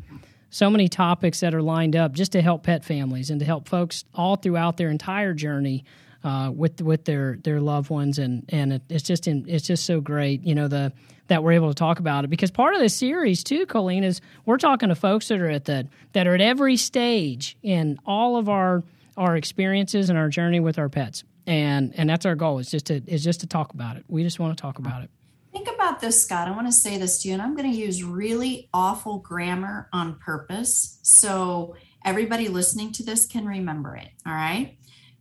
so 0.54 0.70
many 0.70 0.88
topics 0.88 1.40
that 1.40 1.52
are 1.52 1.62
lined 1.62 1.96
up 1.96 2.12
just 2.12 2.30
to 2.30 2.40
help 2.40 2.62
pet 2.62 2.84
families 2.84 3.28
and 3.28 3.40
to 3.40 3.44
help 3.44 3.68
folks 3.68 4.04
all 4.14 4.36
throughout 4.36 4.76
their 4.76 4.88
entire 4.88 5.34
journey 5.34 5.84
uh, 6.22 6.48
with 6.54 6.80
with 6.80 7.04
their 7.04 7.36
their 7.42 7.60
loved 7.60 7.90
ones. 7.90 8.20
And 8.20 8.44
and 8.50 8.74
it, 8.74 8.82
it's 8.88 9.02
just 9.02 9.26
in, 9.26 9.46
it's 9.48 9.66
just 9.66 9.84
so 9.84 10.00
great 10.00 10.44
you 10.44 10.54
know 10.54 10.68
the 10.68 10.92
that 11.26 11.42
we're 11.42 11.52
able 11.52 11.68
to 11.68 11.74
talk 11.74 11.98
about 11.98 12.22
it. 12.22 12.28
Because 12.28 12.52
part 12.52 12.74
of 12.74 12.80
this 12.80 12.94
series 12.94 13.42
too 13.42 13.66
Coleen 13.66 14.04
is 14.04 14.20
we're 14.46 14.58
talking 14.58 14.90
to 14.90 14.94
folks 14.94 15.26
that 15.26 15.40
are 15.40 15.50
at 15.50 15.64
the 15.64 15.88
that 16.12 16.28
are 16.28 16.34
at 16.36 16.40
every 16.40 16.76
stage 16.76 17.56
in 17.64 17.98
all 18.06 18.36
of 18.36 18.48
our 18.48 18.84
our 19.16 19.36
experiences 19.36 20.08
and 20.08 20.16
our 20.16 20.28
journey 20.28 20.60
with 20.60 20.78
our 20.78 20.88
pets. 20.88 21.24
And 21.48 21.92
and 21.96 22.08
that's 22.08 22.26
our 22.26 22.36
goal. 22.36 22.60
Is 22.60 22.70
just 22.70 22.86
to 22.86 23.02
is 23.08 23.24
just 23.24 23.40
to 23.40 23.48
talk 23.48 23.74
about 23.74 23.96
it. 23.96 24.04
We 24.06 24.22
just 24.22 24.38
want 24.38 24.56
to 24.56 24.62
talk 24.62 24.78
about 24.78 25.02
it 25.02 25.10
Think 25.54 25.68
about 25.72 26.00
this, 26.00 26.20
Scott. 26.20 26.48
I 26.48 26.50
want 26.50 26.66
to 26.66 26.72
say 26.72 26.98
this 26.98 27.22
to 27.22 27.28
you, 27.28 27.34
and 27.34 27.40
I'm 27.40 27.54
going 27.54 27.70
to 27.70 27.78
use 27.78 28.02
really 28.02 28.68
awful 28.74 29.18
grammar 29.18 29.88
on 29.92 30.18
purpose 30.18 30.98
so 31.02 31.76
everybody 32.04 32.48
listening 32.48 32.90
to 32.90 33.04
this 33.04 33.24
can 33.24 33.46
remember 33.46 33.94
it. 33.94 34.08
All 34.26 34.32
right. 34.32 34.76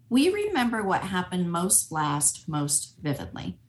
We 0.09 0.33
remember 0.33 0.81
what 0.81 1.01
happened 1.01 1.51
most 1.51 1.91
last, 1.91 2.49
most 2.49 2.95
vividly. 2.99 3.59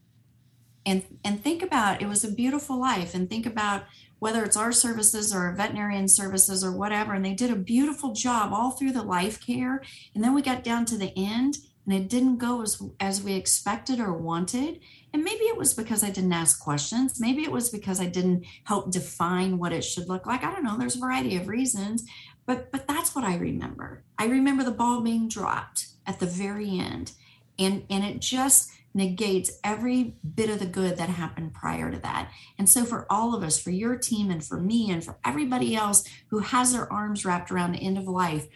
And, 0.86 1.02
and 1.22 1.44
think 1.44 1.62
about 1.62 2.00
it 2.00 2.08
was 2.08 2.24
a 2.24 2.32
beautiful 2.32 2.80
life 2.80 3.14
and 3.14 3.28
think 3.28 3.44
about 3.44 3.84
whether 4.18 4.42
it's 4.42 4.56
our 4.56 4.72
services 4.72 5.34
or 5.34 5.40
our 5.40 5.54
veterinarian 5.54 6.08
services 6.08 6.64
or 6.64 6.72
whatever 6.72 7.12
and 7.12 7.24
they 7.24 7.34
did 7.34 7.50
a 7.50 7.56
beautiful 7.56 8.12
job 8.12 8.52
all 8.52 8.70
through 8.70 8.92
the 8.92 9.02
life 9.02 9.44
care 9.44 9.82
and 10.14 10.22
then 10.22 10.34
we 10.34 10.42
got 10.42 10.64
down 10.64 10.84
to 10.86 10.98
the 10.98 11.12
end 11.16 11.56
and 11.86 11.94
it 11.94 12.08
didn't 12.08 12.36
go 12.36 12.62
as 12.62 12.82
as 13.00 13.22
we 13.22 13.34
expected 13.34 13.98
or 13.98 14.12
wanted 14.12 14.80
and 15.14 15.24
maybe 15.24 15.44
it 15.44 15.56
was 15.56 15.72
because 15.72 16.04
i 16.04 16.10
didn't 16.10 16.32
ask 16.32 16.60
questions 16.60 17.18
maybe 17.18 17.42
it 17.42 17.52
was 17.52 17.70
because 17.70 18.00
i 18.00 18.06
didn't 18.06 18.44
help 18.64 18.90
define 18.90 19.56
what 19.58 19.72
it 19.72 19.82
should 19.82 20.08
look 20.08 20.26
like 20.26 20.44
i 20.44 20.52
don't 20.52 20.64
know 20.64 20.76
there's 20.76 20.96
a 20.96 21.00
variety 21.00 21.36
of 21.36 21.48
reasons 21.48 22.04
but 22.44 22.70
but 22.70 22.86
that's 22.86 23.14
what 23.14 23.24
i 23.24 23.36
remember 23.36 24.04
i 24.18 24.26
remember 24.26 24.62
the 24.62 24.70
ball 24.70 25.00
being 25.00 25.28
dropped 25.28 25.86
at 26.06 26.20
the 26.20 26.26
very 26.26 26.78
end 26.78 27.12
and 27.58 27.84
and 27.88 28.04
it 28.04 28.20
just 28.20 28.70
negates 28.94 29.58
every 29.64 30.14
bit 30.36 30.48
of 30.48 30.60
the 30.60 30.66
good 30.66 30.96
that 30.96 31.08
happened 31.08 31.52
prior 31.52 31.90
to 31.90 31.98
that. 31.98 32.30
And 32.56 32.68
so, 32.68 32.84
for 32.84 33.06
all 33.10 33.34
of 33.34 33.42
us, 33.42 33.60
for 33.60 33.70
your 33.70 33.96
team, 33.96 34.30
and 34.30 34.44
for 34.44 34.60
me, 34.60 34.90
and 34.90 35.04
for 35.04 35.18
everybody 35.24 35.74
else 35.74 36.04
who 36.28 36.38
has 36.38 36.72
their 36.72 36.90
arms 36.92 37.24
wrapped 37.24 37.50
around 37.50 37.72
the 37.72 37.82
end 37.82 37.98
of 37.98 38.06
life, 38.06 38.46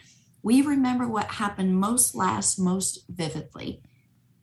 we 0.41 0.61
remember 0.61 1.07
what 1.07 1.25
happened 1.25 1.77
most 1.77 2.15
last, 2.15 2.57
most 2.57 3.03
vividly. 3.09 3.81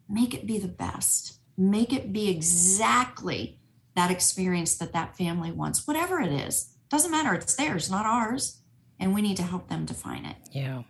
Make 0.09 0.35
it 0.35 0.47
be 0.47 0.59
the 0.59 0.69
best. 0.69 1.41
Make 1.57 1.93
it 1.93 2.13
be 2.13 2.29
exactly 2.29 3.59
that 3.95 4.11
experience 4.11 4.77
that 4.77 4.93
that 4.93 5.17
family 5.17 5.51
wants, 5.51 5.87
whatever 5.87 6.21
it 6.21 6.33
is. 6.33 6.75
Doesn't 6.91 7.11
matter. 7.11 7.35
It's 7.35 7.55
theirs, 7.55 7.91
not 7.91 8.07
ours. 8.07 8.61
And 8.99 9.15
we 9.15 9.23
need 9.23 9.37
to 9.39 9.43
help 9.43 9.69
them 9.69 9.85
define 9.85 10.25
it. 10.25 10.37
Yeah. 10.53 10.83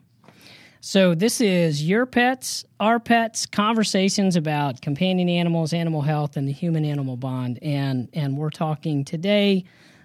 So 0.81 1.17
this 1.17 1.41
is 1.41 1.83
Your 1.83 2.07
Pets, 2.07 2.65
Our 2.79 3.01
Pets, 3.01 3.47
conversations 3.47 4.37
about 4.37 4.81
companion 4.81 5.29
animals, 5.29 5.73
animal 5.73 6.03
health, 6.03 6.37
and 6.37 6.47
the 6.47 6.53
human 6.53 6.85
animal 6.85 7.17
bond. 7.17 7.59
And 7.61 8.09
and 8.13 8.37
we're 8.37 8.51
talking 8.51 9.05
today, 9.05 9.65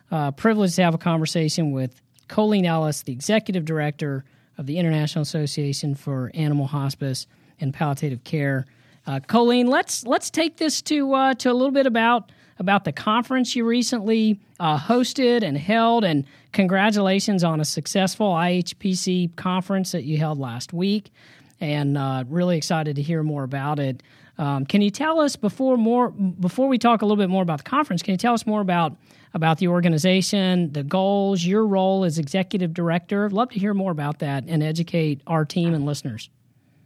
uh, 0.10 0.32
privileged 0.32 0.76
to 0.78 0.84
have 0.84 0.96
a 0.96 0.98
conversation 0.98 1.72
with 1.72 2.02
Coleen 2.30 2.66
Ellis, 2.66 3.04
the 3.04 3.12
executive 3.12 3.66
director 3.66 4.26
of 4.58 4.66
the 4.66 4.80
International 4.80 5.22
Association 5.22 5.94
for 5.94 6.32
Animal 6.34 6.66
Hospice 6.66 7.28
and 7.60 7.74
Palliative 7.74 8.24
Care. 8.24 8.66
Uh, 9.08 9.20
Coleen, 9.20 9.68
let's 9.68 10.06
let's 10.06 10.30
take 10.30 10.58
this 10.58 10.82
to 10.84 11.14
uh, 11.14 11.34
to 11.36 11.52
a 11.52 11.54
little 11.54 11.72
bit 11.72 11.88
about 11.88 12.32
about 12.60 12.84
the 12.84 12.92
conference 12.92 13.56
you 13.56 13.66
recently 13.66 14.40
uh, 14.60 14.78
hosted 14.78 15.44
and 15.44 15.58
held, 15.58 16.04
and 16.04 16.26
congratulations 16.52 17.44
on 17.44 17.60
a 17.60 17.66
successful 17.66 18.32
IHPC 18.34 19.36
conference 19.36 19.92
that 19.92 20.04
you 20.04 20.18
held 20.18 20.40
last 20.40 20.72
week. 20.72 21.12
And 21.60 21.98
uh, 21.98 22.24
really 22.28 22.58
excited 22.58 22.96
to 22.96 23.02
hear 23.02 23.24
more 23.24 23.44
about 23.44 23.80
it. 23.80 24.02
Um, 24.38 24.66
can 24.66 24.82
you 24.82 24.90
tell 24.90 25.20
us 25.20 25.36
before 25.36 25.78
more 25.78 26.12
before 26.12 26.68
we 26.68 26.78
talk 26.78 27.02
a 27.02 27.06
little 27.06 27.22
bit 27.22 27.30
more 27.30 27.44
about 27.44 27.58
the 27.58 27.70
conference? 27.70 28.02
Can 28.02 28.14
you 28.14 28.18
tell 28.18 28.34
us 28.34 28.46
more 28.46 28.62
about 28.62 28.96
about 29.34 29.58
the 29.58 29.68
organization, 29.68 30.72
the 30.74 30.84
goals, 30.84 31.44
your 31.44 31.66
role 31.66 32.04
as 32.04 32.20
executive 32.20 32.74
director? 32.74 33.26
I'd 33.26 33.34
love 33.34 33.50
to 33.50 33.60
hear 33.60 33.74
more 33.74 33.92
about 33.92 34.20
that 34.20 34.44
and 34.48 34.62
educate 34.62 35.22
our 35.26 35.46
team 35.46 35.74
and 35.74 35.86
listeners. 35.86 36.30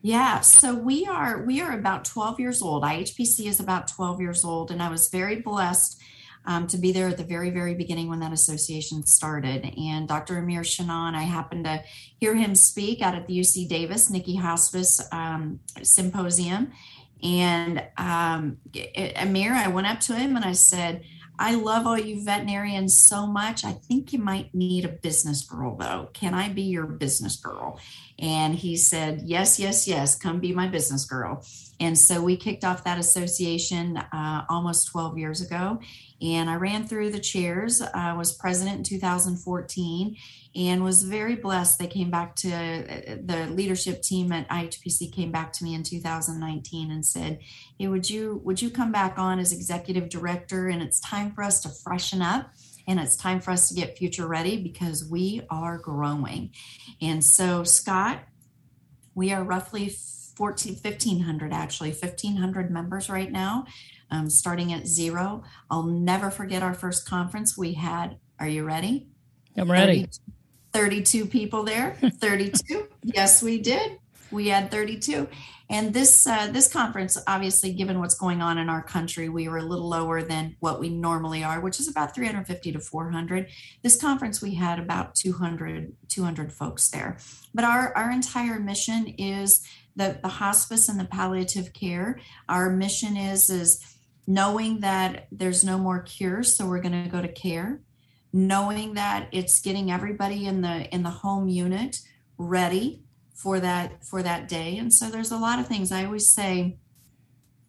Yeah, 0.05 0.41
so 0.41 0.75
we 0.75 1.07
are 1.07 1.41
we 1.41 1.61
are 1.61 1.71
about 1.71 2.05
12 2.05 2.39
years 2.39 2.61
old. 2.61 2.83
IHPC 2.83 3.47
is 3.47 3.59
about 3.59 3.87
12 3.87 4.21
years 4.21 4.45
old, 4.45 4.69
and 4.69 4.79
I 4.79 4.87
was 4.87 5.09
very 5.09 5.37
blessed 5.37 5.99
um, 6.45 6.67
to 6.67 6.77
be 6.77 6.91
there 6.91 7.07
at 7.07 7.17
the 7.17 7.23
very 7.23 7.49
very 7.49 7.73
beginning 7.73 8.07
when 8.07 8.19
that 8.19 8.31
association 8.31 9.03
started. 9.07 9.65
And 9.75 10.07
Dr. 10.07 10.37
Amir 10.37 10.61
Shanan, 10.61 11.15
I 11.15 11.23
happened 11.23 11.65
to 11.65 11.83
hear 12.19 12.35
him 12.35 12.53
speak 12.53 13.01
out 13.01 13.15
at 13.15 13.25
the 13.25 13.35
UC 13.39 13.67
Davis 13.67 14.11
Nikki 14.11 14.35
Hospice 14.35 15.01
um, 15.11 15.59
Symposium, 15.81 16.71
and 17.23 17.83
um, 17.97 18.57
Amir, 19.15 19.53
I 19.53 19.69
went 19.69 19.87
up 19.87 20.01
to 20.01 20.13
him 20.13 20.35
and 20.35 20.45
I 20.45 20.51
said. 20.51 21.03
I 21.37 21.55
love 21.55 21.85
all 21.85 21.97
you 21.97 22.23
veterinarians 22.23 22.97
so 22.97 23.27
much. 23.27 23.65
I 23.65 23.71
think 23.71 24.13
you 24.13 24.19
might 24.19 24.53
need 24.53 24.85
a 24.85 24.89
business 24.89 25.43
girl, 25.43 25.75
though. 25.75 26.09
Can 26.13 26.33
I 26.33 26.49
be 26.49 26.63
your 26.63 26.85
business 26.85 27.35
girl? 27.37 27.79
And 28.17 28.55
he 28.55 28.77
said, 28.77 29.23
Yes, 29.25 29.59
yes, 29.59 29.87
yes, 29.87 30.17
come 30.17 30.39
be 30.39 30.53
my 30.53 30.67
business 30.67 31.05
girl. 31.05 31.45
And 31.79 31.97
so 31.97 32.21
we 32.21 32.37
kicked 32.37 32.63
off 32.63 32.85
that 32.85 32.99
association 32.99 33.97
uh, 33.97 34.45
almost 34.49 34.87
12 34.87 35.17
years 35.17 35.41
ago. 35.41 35.79
And 36.21 36.49
I 36.49 36.55
ran 36.55 36.87
through 36.87 37.11
the 37.11 37.19
chairs, 37.19 37.81
I 37.81 38.13
was 38.13 38.33
president 38.33 38.77
in 38.77 38.83
2014, 38.83 40.15
and 40.55 40.83
was 40.83 41.03
very 41.03 41.35
blessed. 41.35 41.79
They 41.79 41.87
came 41.87 42.09
back 42.09 42.35
to 42.37 42.49
the 42.49 43.47
leadership 43.51 44.01
team 44.01 44.31
at 44.31 44.47
IHPC 44.49 45.11
came 45.11 45.31
back 45.31 45.51
to 45.53 45.63
me 45.63 45.73
in 45.73 45.83
2019 45.83 46.91
and 46.91 47.05
said, 47.05 47.39
Hey, 47.77 47.87
would 47.87 48.09
you 48.09 48.41
would 48.43 48.61
you 48.61 48.69
come 48.69 48.91
back 48.91 49.19
on 49.19 49.39
as 49.39 49.51
executive 49.51 50.09
director? 50.09 50.67
And 50.67 50.81
it's 50.81 50.99
time 50.99 51.31
for 51.31 51.43
us 51.43 51.61
to 51.61 51.69
freshen 51.69 52.21
up 52.21 52.51
and 52.87 52.99
it's 52.99 53.15
time 53.15 53.41
for 53.41 53.51
us 53.51 53.69
to 53.69 53.75
get 53.75 53.97
future 53.97 54.27
ready 54.27 54.61
because 54.61 55.09
we 55.09 55.41
are 55.49 55.77
growing. 55.77 56.51
And 57.01 57.23
so, 57.23 57.63
Scott, 57.63 58.23
we 59.13 59.31
are 59.33 59.43
roughly 59.43 59.89
14, 60.35 60.75
1500 60.75 61.53
actually, 61.53 61.89
1500 61.89 62.69
members 62.69 63.09
right 63.09 63.31
now, 63.31 63.65
um, 64.11 64.29
starting 64.29 64.73
at 64.73 64.87
zero. 64.87 65.43
I'll 65.71 65.83
never 65.83 66.29
forget 66.29 66.61
our 66.61 66.73
first 66.73 67.07
conference. 67.07 67.57
We 67.57 67.73
had, 67.73 68.17
are 68.39 68.47
you 68.47 68.63
ready? 68.63 69.07
I'm 69.57 69.71
ready. 69.71 70.01
32, 70.01 70.34
32 70.75 71.25
people 71.27 71.63
there. 71.63 71.95
32. 72.19 72.87
yes, 73.03 73.41
we 73.41 73.59
did. 73.59 73.97
We 74.29 74.49
had 74.49 74.69
32. 74.69 75.29
And 75.69 75.93
this 75.93 76.27
uh, 76.27 76.47
this 76.51 76.71
conference, 76.71 77.17
obviously, 77.25 77.73
given 77.73 77.99
what's 77.99 78.13
going 78.13 78.41
on 78.41 78.59
in 78.59 78.69
our 78.69 78.83
country, 78.83 79.29
we 79.29 79.47
were 79.47 79.57
a 79.57 79.63
little 79.63 79.87
lower 79.87 80.21
than 80.21 80.57
what 80.59 80.79
we 80.79 80.89
normally 80.89 81.43
are, 81.43 81.59
which 81.59 81.79
is 81.79 81.87
about 81.87 82.13
350 82.13 82.73
to 82.73 82.79
400. 82.79 83.47
This 83.81 83.99
conference, 83.99 84.43
we 84.43 84.53
had 84.53 84.77
about 84.77 85.15
200 85.15 85.93
200 86.09 86.53
folks 86.53 86.89
there. 86.89 87.17
But 87.53 87.63
our 87.63 87.95
our 87.95 88.11
entire 88.11 88.59
mission 88.59 89.07
is 89.17 89.65
the 89.95 90.19
the 90.21 90.27
hospice 90.27 90.87
and 90.87 90.99
the 90.99 91.05
palliative 91.05 91.73
care. 91.73 92.19
Our 92.47 92.69
mission 92.69 93.17
is 93.17 93.49
is 93.49 93.97
knowing 94.27 94.81
that 94.81 95.27
there's 95.31 95.63
no 95.63 95.79
more 95.79 96.01
cures, 96.01 96.55
so 96.55 96.67
we're 96.67 96.81
going 96.81 97.03
to 97.05 97.09
go 97.09 97.21
to 97.21 97.31
care. 97.31 97.79
Knowing 98.35 98.95
that 98.95 99.29
it's 99.31 99.61
getting 99.61 99.89
everybody 99.89 100.45
in 100.45 100.59
the 100.59 100.93
in 100.93 101.03
the 101.03 101.09
home 101.09 101.47
unit 101.47 101.99
ready 102.37 103.01
for 103.33 103.61
that 103.61 104.03
for 104.05 104.21
that 104.21 104.49
day. 104.49 104.77
And 104.77 104.93
so 104.93 105.09
there's 105.09 105.31
a 105.31 105.37
lot 105.37 105.59
of 105.59 105.67
things. 105.67 105.91
I 105.91 106.03
always 106.03 106.29
say 106.29 106.77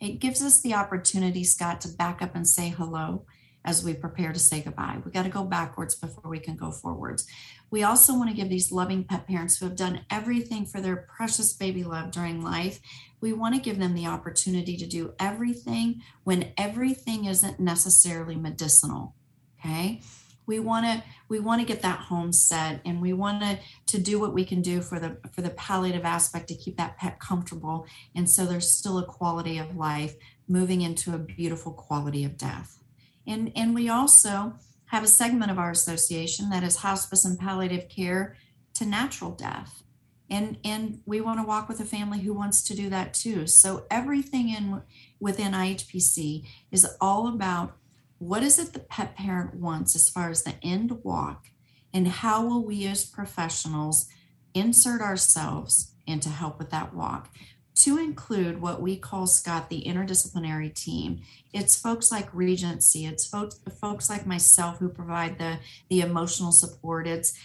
it 0.01 0.19
gives 0.19 0.43
us 0.43 0.61
the 0.61 0.75
opportunity 0.75 1.45
scott 1.45 1.81
to 1.83 1.89
back 1.89 2.21
up 2.21 2.35
and 2.35 2.49
say 2.49 2.71
hello 2.71 3.27
as 3.65 3.85
we 3.85 3.95
prepare 3.95 4.33
to 4.33 4.39
say 4.41 4.61
goodbye. 4.61 4.99
We 5.05 5.13
got 5.13 5.23
to 5.23 5.29
go 5.29 5.45
backwards 5.45 5.95
before 5.95 6.29
we 6.29 6.41
can 6.41 6.57
go 6.57 6.73
forwards. 6.73 7.27
We 7.71 7.85
also 7.85 8.17
want 8.17 8.31
to 8.31 8.37
give 8.37 8.49
these 8.49 8.73
loving 8.73 9.05
pet 9.05 9.27
parents 9.27 9.59
who 9.59 9.67
have 9.67 9.77
done 9.77 10.05
everything 10.11 10.67
for 10.67 10.81
their 10.81 11.07
precious 11.17 11.53
baby 11.53 11.85
love 11.85 12.11
during 12.11 12.43
life 12.43 12.81
we 13.21 13.33
want 13.33 13.55
to 13.55 13.61
give 13.61 13.79
them 13.79 13.95
the 13.95 14.07
opportunity 14.07 14.77
to 14.77 14.87
do 14.87 15.15
everything 15.19 16.03
when 16.25 16.53
everything 16.57 17.25
isn't 17.25 17.59
necessarily 17.59 18.37
medicinal 18.37 19.15
okay 19.59 20.01
we 20.47 20.59
want 20.59 20.87
to 20.87 21.03
we 21.29 21.41
want 21.41 21.61
to 21.61 21.67
get 21.67 21.83
that 21.83 21.99
home 21.99 22.33
set 22.33 22.81
and 22.85 23.03
we 23.03 23.13
want 23.13 23.43
to 23.43 23.59
to 23.87 23.99
do 23.99 24.19
what 24.21 24.33
we 24.33 24.45
can 24.45 24.63
do 24.63 24.81
for 24.81 24.99
the 24.99 25.17
for 25.33 25.43
the 25.43 25.51
palliative 25.51 26.05
aspect 26.05 26.49
to 26.49 26.55
keep 26.55 26.77
that 26.77 26.97
pet 26.97 27.19
comfortable 27.19 27.87
and 28.15 28.29
so 28.31 28.47
there's 28.47 28.71
still 28.71 28.99
a 28.99 29.05
quality 29.05 29.59
of 29.59 29.77
life 29.77 30.15
moving 30.49 30.83
into 30.83 31.15
a 31.15 31.19
beautiful 31.19 31.73
quality 31.73 32.25
of 32.25 32.37
death. 32.37 32.79
And 33.27 33.53
and 33.57 33.75
we 33.75 33.89
also 33.89 34.55
have 34.87 35.03
a 35.03 35.09
segment 35.09 35.51
of 35.51 35.59
our 35.59 35.71
association 35.71 36.51
that 36.51 36.63
is 36.63 36.77
hospice 36.77 37.25
and 37.25 37.39
palliative 37.39 37.89
care 37.89 38.37
to 38.75 38.87
natural 38.87 39.33
death. 39.33 39.83
And 40.31 40.59
and 40.65 41.01
we 41.07 41.21
want 41.21 41.41
to 41.41 41.47
walk 41.47 41.69
with 41.69 41.81
a 41.81 41.85
family 41.85 42.21
who 42.21 42.33
wants 42.33 42.63
to 42.65 42.77
do 42.77 42.89
that 42.91 43.15
too. 43.15 43.47
So 43.47 43.87
everything 43.91 44.51
in 44.51 44.83
within 45.19 45.53
ihpc 45.53 46.47
is 46.71 46.87
all 47.01 47.29
about 47.29 47.77
what 48.19 48.43
is 48.43 48.59
it 48.59 48.73
the 48.73 48.81
pet 48.81 49.17
parent 49.17 49.55
wants 49.55 49.95
as 49.95 50.09
far 50.09 50.31
as 50.31 50.43
the 50.43 50.55
end 50.63 51.05
walk? 51.05 51.47
And 51.93 52.09
how 52.09 52.45
will 52.45 52.65
we 52.65 52.87
as 52.87 53.05
professionals 53.05 54.07
insert 54.55 55.01
ourselves 55.01 55.93
and 56.07 56.23
to 56.23 56.29
help 56.29 56.59
with 56.59 56.71
that 56.71 56.95
walk? 56.95 57.31
To 57.77 57.99
include 57.99 58.61
what 58.61 58.81
we 58.81 58.97
call 58.97 59.27
scott 59.27 59.69
the 59.69 59.85
interdisciplinary 59.87 60.75
team. 60.75 61.21
It's 61.53 61.79
folks 61.79 62.11
like 62.11 62.33
regency. 62.33 63.05
It's 63.05 63.27
folks 63.27 63.61
folks 63.81 64.09
like 64.09 64.27
myself 64.27 64.79
who 64.79 64.89
provide 64.89 65.39
the 65.39 65.59
the 65.91 66.01
emotional 66.01 66.53
support. 66.53 67.07
It's 67.07 67.39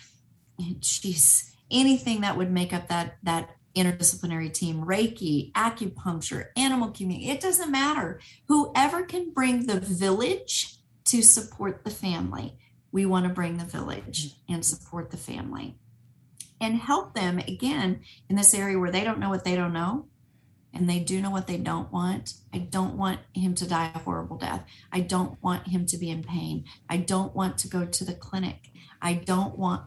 geez 0.80 1.54
anything 1.70 2.22
that 2.22 2.38
would 2.38 2.52
make 2.52 2.74
up 2.74 2.88
that 2.88 3.18
that 3.24 3.56
interdisciplinary 3.76 4.52
team, 4.54 4.86
Reiki, 4.86 5.52
acupuncture, 5.54 6.48
animal 6.56 6.92
community, 6.92 7.30
it 7.30 7.42
doesn't 7.42 7.72
matter. 7.72 8.20
Whoever 8.48 9.04
can 9.04 9.32
bring 9.32 9.66
the 9.66 9.80
village 9.80 10.76
to 11.06 11.22
support 11.22 11.84
the 11.84 11.92
family, 11.92 12.58
we 12.92 13.06
want 13.06 13.26
to 13.28 13.34
bring 13.34 13.58
the 13.58 13.66
village 13.66 14.36
and 14.50 14.66
support 14.66 15.12
the 15.12 15.18
family 15.18 15.78
and 16.60 16.76
help 16.76 17.16
them 17.16 17.40
again 17.40 18.02
in 18.30 18.36
this 18.36 18.54
area 18.54 18.78
where 18.78 18.92
they 18.92 19.04
don't 19.04 19.20
know 19.20 19.30
what 19.30 19.44
they 19.44 19.56
don't 19.56 19.74
know 19.74 20.08
and 20.74 20.90
they 20.90 21.00
do 21.00 21.22
know 21.22 21.32
what 21.32 21.48
they 21.48 21.58
don't 21.58 21.92
want. 21.92 22.36
I 22.54 22.60
don't 22.60 22.96
want 22.96 23.20
him 23.34 23.56
to 23.56 23.68
die 23.68 23.92
a 23.94 24.00
horrible 24.00 24.38
death. 24.38 24.64
I 24.92 25.02
don't 25.02 25.42
want 25.42 25.68
him 25.68 25.86
to 25.88 25.98
be 25.98 26.10
in 26.10 26.24
pain. 26.24 26.66
I 26.90 26.98
don't 26.98 27.36
want 27.36 27.58
to 27.60 27.68
go 27.68 27.86
to 27.86 28.06
the 28.06 28.14
clinic. 28.14 28.70
I 29.02 29.16
don't 29.16 29.58
want 29.58 29.84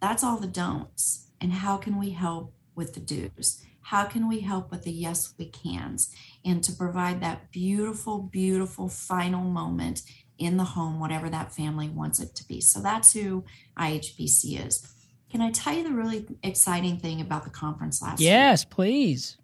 that's 0.00 0.22
all 0.22 0.38
the 0.38 0.46
don'ts. 0.46 1.26
And 1.40 1.52
how 1.52 1.76
can 1.76 1.98
we 1.98 2.10
help 2.10 2.54
with 2.78 2.94
the 2.94 3.00
do's? 3.00 3.62
How 3.82 4.04
can 4.04 4.28
we 4.28 4.40
help 4.40 4.70
with 4.70 4.84
the 4.84 4.90
yes, 4.92 5.34
we 5.36 5.46
cans? 5.46 6.14
And 6.44 6.64
to 6.64 6.72
provide 6.72 7.20
that 7.20 7.50
beautiful, 7.50 8.18
beautiful 8.18 8.88
final 8.88 9.42
moment 9.42 10.02
in 10.38 10.56
the 10.56 10.64
home, 10.64 11.00
whatever 11.00 11.28
that 11.28 11.54
family 11.54 11.88
wants 11.88 12.20
it 12.20 12.34
to 12.36 12.46
be. 12.46 12.60
So 12.60 12.80
that's 12.80 13.12
who 13.12 13.44
IHPC 13.76 14.66
is. 14.66 14.94
Can 15.30 15.42
I 15.42 15.50
tell 15.50 15.74
you 15.74 15.84
the 15.84 15.92
really 15.92 16.26
exciting 16.42 16.98
thing 16.98 17.20
about 17.20 17.44
the 17.44 17.50
conference 17.50 18.00
last 18.00 18.20
week? 18.20 18.28
yes, 18.28 18.64
please. 18.64 19.36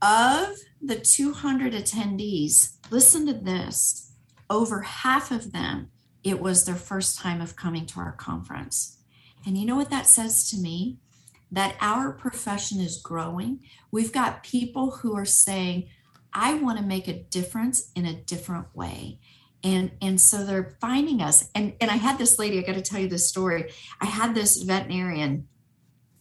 Of 0.00 0.56
the 0.80 0.96
200 0.96 1.72
attendees, 1.72 2.76
listen 2.90 3.26
to 3.26 3.34
this 3.34 4.12
over 4.48 4.82
half 4.82 5.30
of 5.30 5.52
them, 5.52 5.90
it 6.22 6.40
was 6.40 6.64
their 6.64 6.76
first 6.76 7.18
time 7.18 7.40
of 7.40 7.56
coming 7.56 7.86
to 7.86 8.00
our 8.00 8.12
conference. 8.12 8.98
And 9.44 9.56
you 9.56 9.66
know 9.66 9.76
what 9.76 9.90
that 9.90 10.06
says 10.06 10.48
to 10.50 10.56
me? 10.56 10.98
That 11.50 11.76
our 11.80 12.12
profession 12.12 12.80
is 12.80 13.00
growing. 13.00 13.60
We've 13.90 14.12
got 14.12 14.42
people 14.42 14.90
who 14.90 15.16
are 15.16 15.24
saying, 15.24 15.88
I 16.32 16.54
want 16.54 16.78
to 16.78 16.84
make 16.84 17.08
a 17.08 17.22
difference 17.22 17.90
in 17.94 18.04
a 18.04 18.14
different 18.14 18.74
way. 18.74 19.20
and 19.66 19.90
and 20.00 20.20
so 20.20 20.44
they're 20.44 20.76
finding 20.80 21.20
us 21.20 21.50
and 21.54 21.74
and 21.80 21.90
i 21.90 21.96
had 21.96 22.18
this 22.18 22.38
lady 22.38 22.58
i 22.58 22.62
got 22.62 22.74
to 22.74 22.82
tell 22.82 23.00
you 23.00 23.08
this 23.08 23.28
story 23.28 23.70
i 24.00 24.06
had 24.06 24.34
this 24.34 24.62
veterinarian 24.62 25.48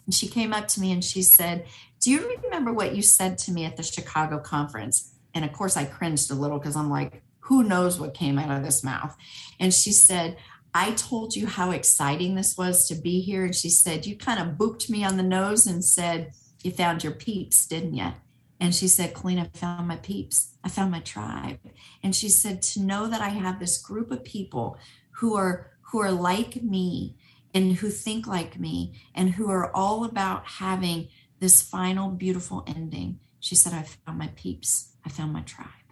and 0.05 0.13
she 0.13 0.27
came 0.27 0.53
up 0.53 0.67
to 0.67 0.79
me 0.79 0.91
and 0.91 1.03
she 1.03 1.21
said 1.21 1.65
do 1.99 2.11
you 2.11 2.37
remember 2.43 2.71
what 2.73 2.95
you 2.95 3.01
said 3.01 3.37
to 3.37 3.51
me 3.51 3.65
at 3.65 3.77
the 3.77 3.83
chicago 3.83 4.39
conference 4.39 5.13
and 5.33 5.45
of 5.45 5.51
course 5.53 5.77
i 5.77 5.85
cringed 5.85 6.31
a 6.31 6.35
little 6.35 6.57
because 6.57 6.75
i'm 6.75 6.89
like 6.89 7.21
who 7.41 7.63
knows 7.63 7.99
what 7.99 8.13
came 8.13 8.39
out 8.39 8.55
of 8.55 8.63
this 8.63 8.83
mouth 8.83 9.15
and 9.59 9.73
she 9.73 9.91
said 9.91 10.37
I 10.75 10.91
told 10.91 11.37
you 11.37 11.47
how 11.47 11.71
exciting 11.71 12.35
this 12.35 12.57
was 12.57 12.85
to 12.89 12.95
be 12.95 13.21
here. 13.21 13.45
And 13.45 13.55
she 13.55 13.69
said, 13.69 14.05
You 14.05 14.17
kind 14.17 14.41
of 14.41 14.57
booped 14.57 14.89
me 14.89 15.05
on 15.05 15.15
the 15.15 15.23
nose 15.23 15.65
and 15.65 15.81
said, 15.83 16.33
You 16.63 16.71
found 16.71 17.01
your 17.01 17.13
peeps, 17.13 17.65
didn't 17.65 17.93
you? 17.93 18.11
And 18.59 18.75
she 18.75 18.89
said, 18.89 19.13
Coleen, 19.13 19.39
I 19.39 19.57
found 19.57 19.87
my 19.87 19.95
peeps. 19.95 20.51
I 20.65 20.69
found 20.69 20.91
my 20.91 20.99
tribe. 20.99 21.59
And 22.03 22.13
she 22.13 22.27
said, 22.27 22.61
To 22.61 22.81
know 22.81 23.07
that 23.07 23.21
I 23.21 23.29
have 23.29 23.57
this 23.57 23.81
group 23.81 24.11
of 24.11 24.25
people 24.25 24.77
who 25.11 25.37
are 25.37 25.71
who 25.91 26.01
are 26.01 26.11
like 26.11 26.61
me 26.61 27.15
and 27.53 27.77
who 27.77 27.89
think 27.89 28.27
like 28.27 28.59
me 28.59 28.99
and 29.15 29.29
who 29.29 29.49
are 29.49 29.73
all 29.73 30.03
about 30.03 30.45
having 30.45 31.07
this 31.39 31.61
final 31.61 32.09
beautiful 32.09 32.65
ending. 32.67 33.21
She 33.39 33.55
said, 33.55 33.71
I 33.71 33.83
found 33.83 34.17
my 34.17 34.29
peeps. 34.35 34.91
I 35.05 35.09
found 35.09 35.31
my 35.31 35.41
tribe. 35.41 35.84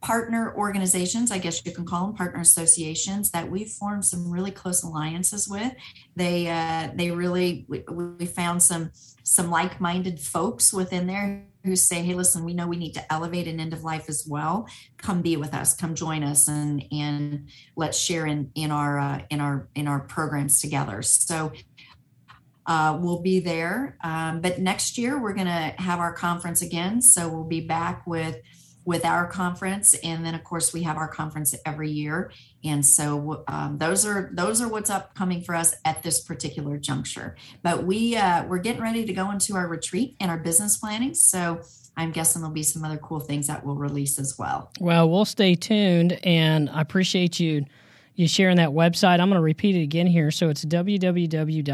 partner 0.00 0.54
organizations, 0.56 1.30
I 1.30 1.38
guess 1.38 1.64
you 1.64 1.72
can 1.72 1.84
call 1.84 2.06
them 2.06 2.16
partner 2.16 2.40
associations 2.40 3.30
that 3.32 3.50
we've 3.50 3.68
formed 3.68 4.04
some 4.04 4.30
really 4.30 4.50
close 4.50 4.82
alliances 4.82 5.48
with. 5.48 5.72
They 6.16 6.48
uh, 6.48 6.90
they 6.94 7.10
really 7.10 7.66
we, 7.68 7.84
we 7.90 8.26
found 8.26 8.62
some 8.62 8.92
some 9.22 9.50
like-minded 9.50 10.18
folks 10.18 10.72
within 10.72 11.06
there 11.06 11.44
who 11.64 11.76
say, 11.76 12.02
"Hey, 12.02 12.14
listen, 12.14 12.44
we 12.44 12.54
know 12.54 12.66
we 12.66 12.78
need 12.78 12.94
to 12.94 13.12
elevate 13.12 13.46
an 13.46 13.60
end 13.60 13.74
of 13.74 13.84
life 13.84 14.06
as 14.08 14.26
well. 14.26 14.66
Come 14.96 15.20
be 15.20 15.36
with 15.36 15.52
us. 15.52 15.74
Come 15.74 15.94
join 15.94 16.24
us, 16.24 16.48
and 16.48 16.82
and 16.90 17.48
let's 17.76 17.98
share 17.98 18.26
in 18.26 18.50
in 18.54 18.70
our 18.70 18.98
uh, 18.98 19.22
in 19.28 19.40
our 19.40 19.68
in 19.74 19.86
our 19.86 20.00
programs 20.00 20.60
together." 20.60 21.02
So. 21.02 21.52
Uh, 22.66 22.96
we'll 23.00 23.22
be 23.22 23.40
there, 23.40 23.96
um, 24.04 24.40
but 24.40 24.60
next 24.60 24.96
year 24.96 25.20
we're 25.20 25.32
going 25.32 25.46
to 25.46 25.74
have 25.82 25.98
our 25.98 26.12
conference 26.12 26.62
again. 26.62 27.02
So 27.02 27.28
we'll 27.28 27.48
be 27.48 27.62
back 27.62 28.06
with 28.06 28.36
with 28.84 29.04
our 29.04 29.26
conference 29.26 29.94
and 30.02 30.24
then 30.24 30.34
of 30.34 30.42
course 30.42 30.72
we 30.72 30.82
have 30.82 30.96
our 30.96 31.08
conference 31.08 31.54
every 31.66 31.90
year. 31.90 32.32
And 32.64 32.84
so 32.84 33.44
um, 33.48 33.78
those 33.78 34.06
are 34.06 34.30
those 34.32 34.60
are 34.60 34.68
what's 34.68 34.90
upcoming 34.90 35.42
for 35.42 35.54
us 35.54 35.74
at 35.84 36.02
this 36.02 36.20
particular 36.20 36.78
juncture. 36.78 37.36
But 37.62 37.84
we 37.84 38.16
uh, 38.16 38.44
we're 38.46 38.58
getting 38.58 38.82
ready 38.82 39.04
to 39.04 39.12
go 39.12 39.30
into 39.30 39.54
our 39.56 39.68
retreat 39.68 40.16
and 40.20 40.30
our 40.30 40.38
business 40.38 40.76
planning 40.76 41.14
so 41.14 41.60
i'm 41.96 42.12
guessing 42.12 42.40
there'll 42.40 42.54
be 42.54 42.62
some 42.62 42.84
other 42.84 42.98
cool 42.98 43.18
things 43.20 43.48
that 43.48 43.64
we'll 43.64 43.74
release 43.74 44.18
as 44.18 44.38
well. 44.38 44.70
Well 44.80 45.10
we'll 45.10 45.24
stay 45.24 45.54
tuned 45.54 46.18
and 46.24 46.70
i 46.70 46.80
appreciate 46.80 47.40
you 47.40 47.64
you 48.14 48.28
sharing 48.28 48.56
that 48.58 48.68
website. 48.70 49.18
I'm 49.20 49.30
going 49.30 49.38
to 49.38 49.40
repeat 49.40 49.76
it 49.76 49.82
again 49.82 50.06
here. 50.06 50.30
So 50.30 50.50
it's 50.50 50.64
www.iaaphc 50.64 51.70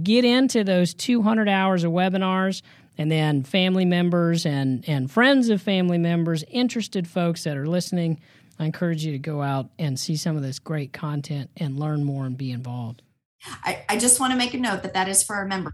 get 0.03 0.25
into 0.25 0.63
those 0.63 0.93
200 0.93 1.47
hours 1.47 1.83
of 1.83 1.91
webinars. 1.91 2.61
And 2.99 3.11
then 3.11 3.43
family 3.43 3.85
members 3.85 4.47
and, 4.47 4.83
and 4.89 5.11
friends 5.11 5.49
of 5.49 5.61
family 5.61 5.99
members, 5.99 6.43
interested 6.49 7.07
folks 7.07 7.43
that 7.43 7.55
are 7.55 7.67
listening, 7.67 8.19
I 8.57 8.65
encourage 8.65 9.05
you 9.05 9.11
to 9.11 9.19
go 9.19 9.43
out 9.43 9.69
and 9.77 9.99
see 9.99 10.15
some 10.15 10.35
of 10.35 10.41
this 10.41 10.57
great 10.57 10.93
content 10.93 11.51
and 11.57 11.79
learn 11.79 12.03
more 12.03 12.25
and 12.25 12.35
be 12.35 12.51
involved. 12.51 13.03
I, 13.45 13.85
I 13.89 13.97
just 13.97 14.19
want 14.19 14.31
to 14.31 14.37
make 14.37 14.53
a 14.53 14.57
note 14.57 14.83
that 14.83 14.93
that 14.93 15.07
is 15.07 15.23
for 15.23 15.35
our 15.35 15.45
members. 15.45 15.73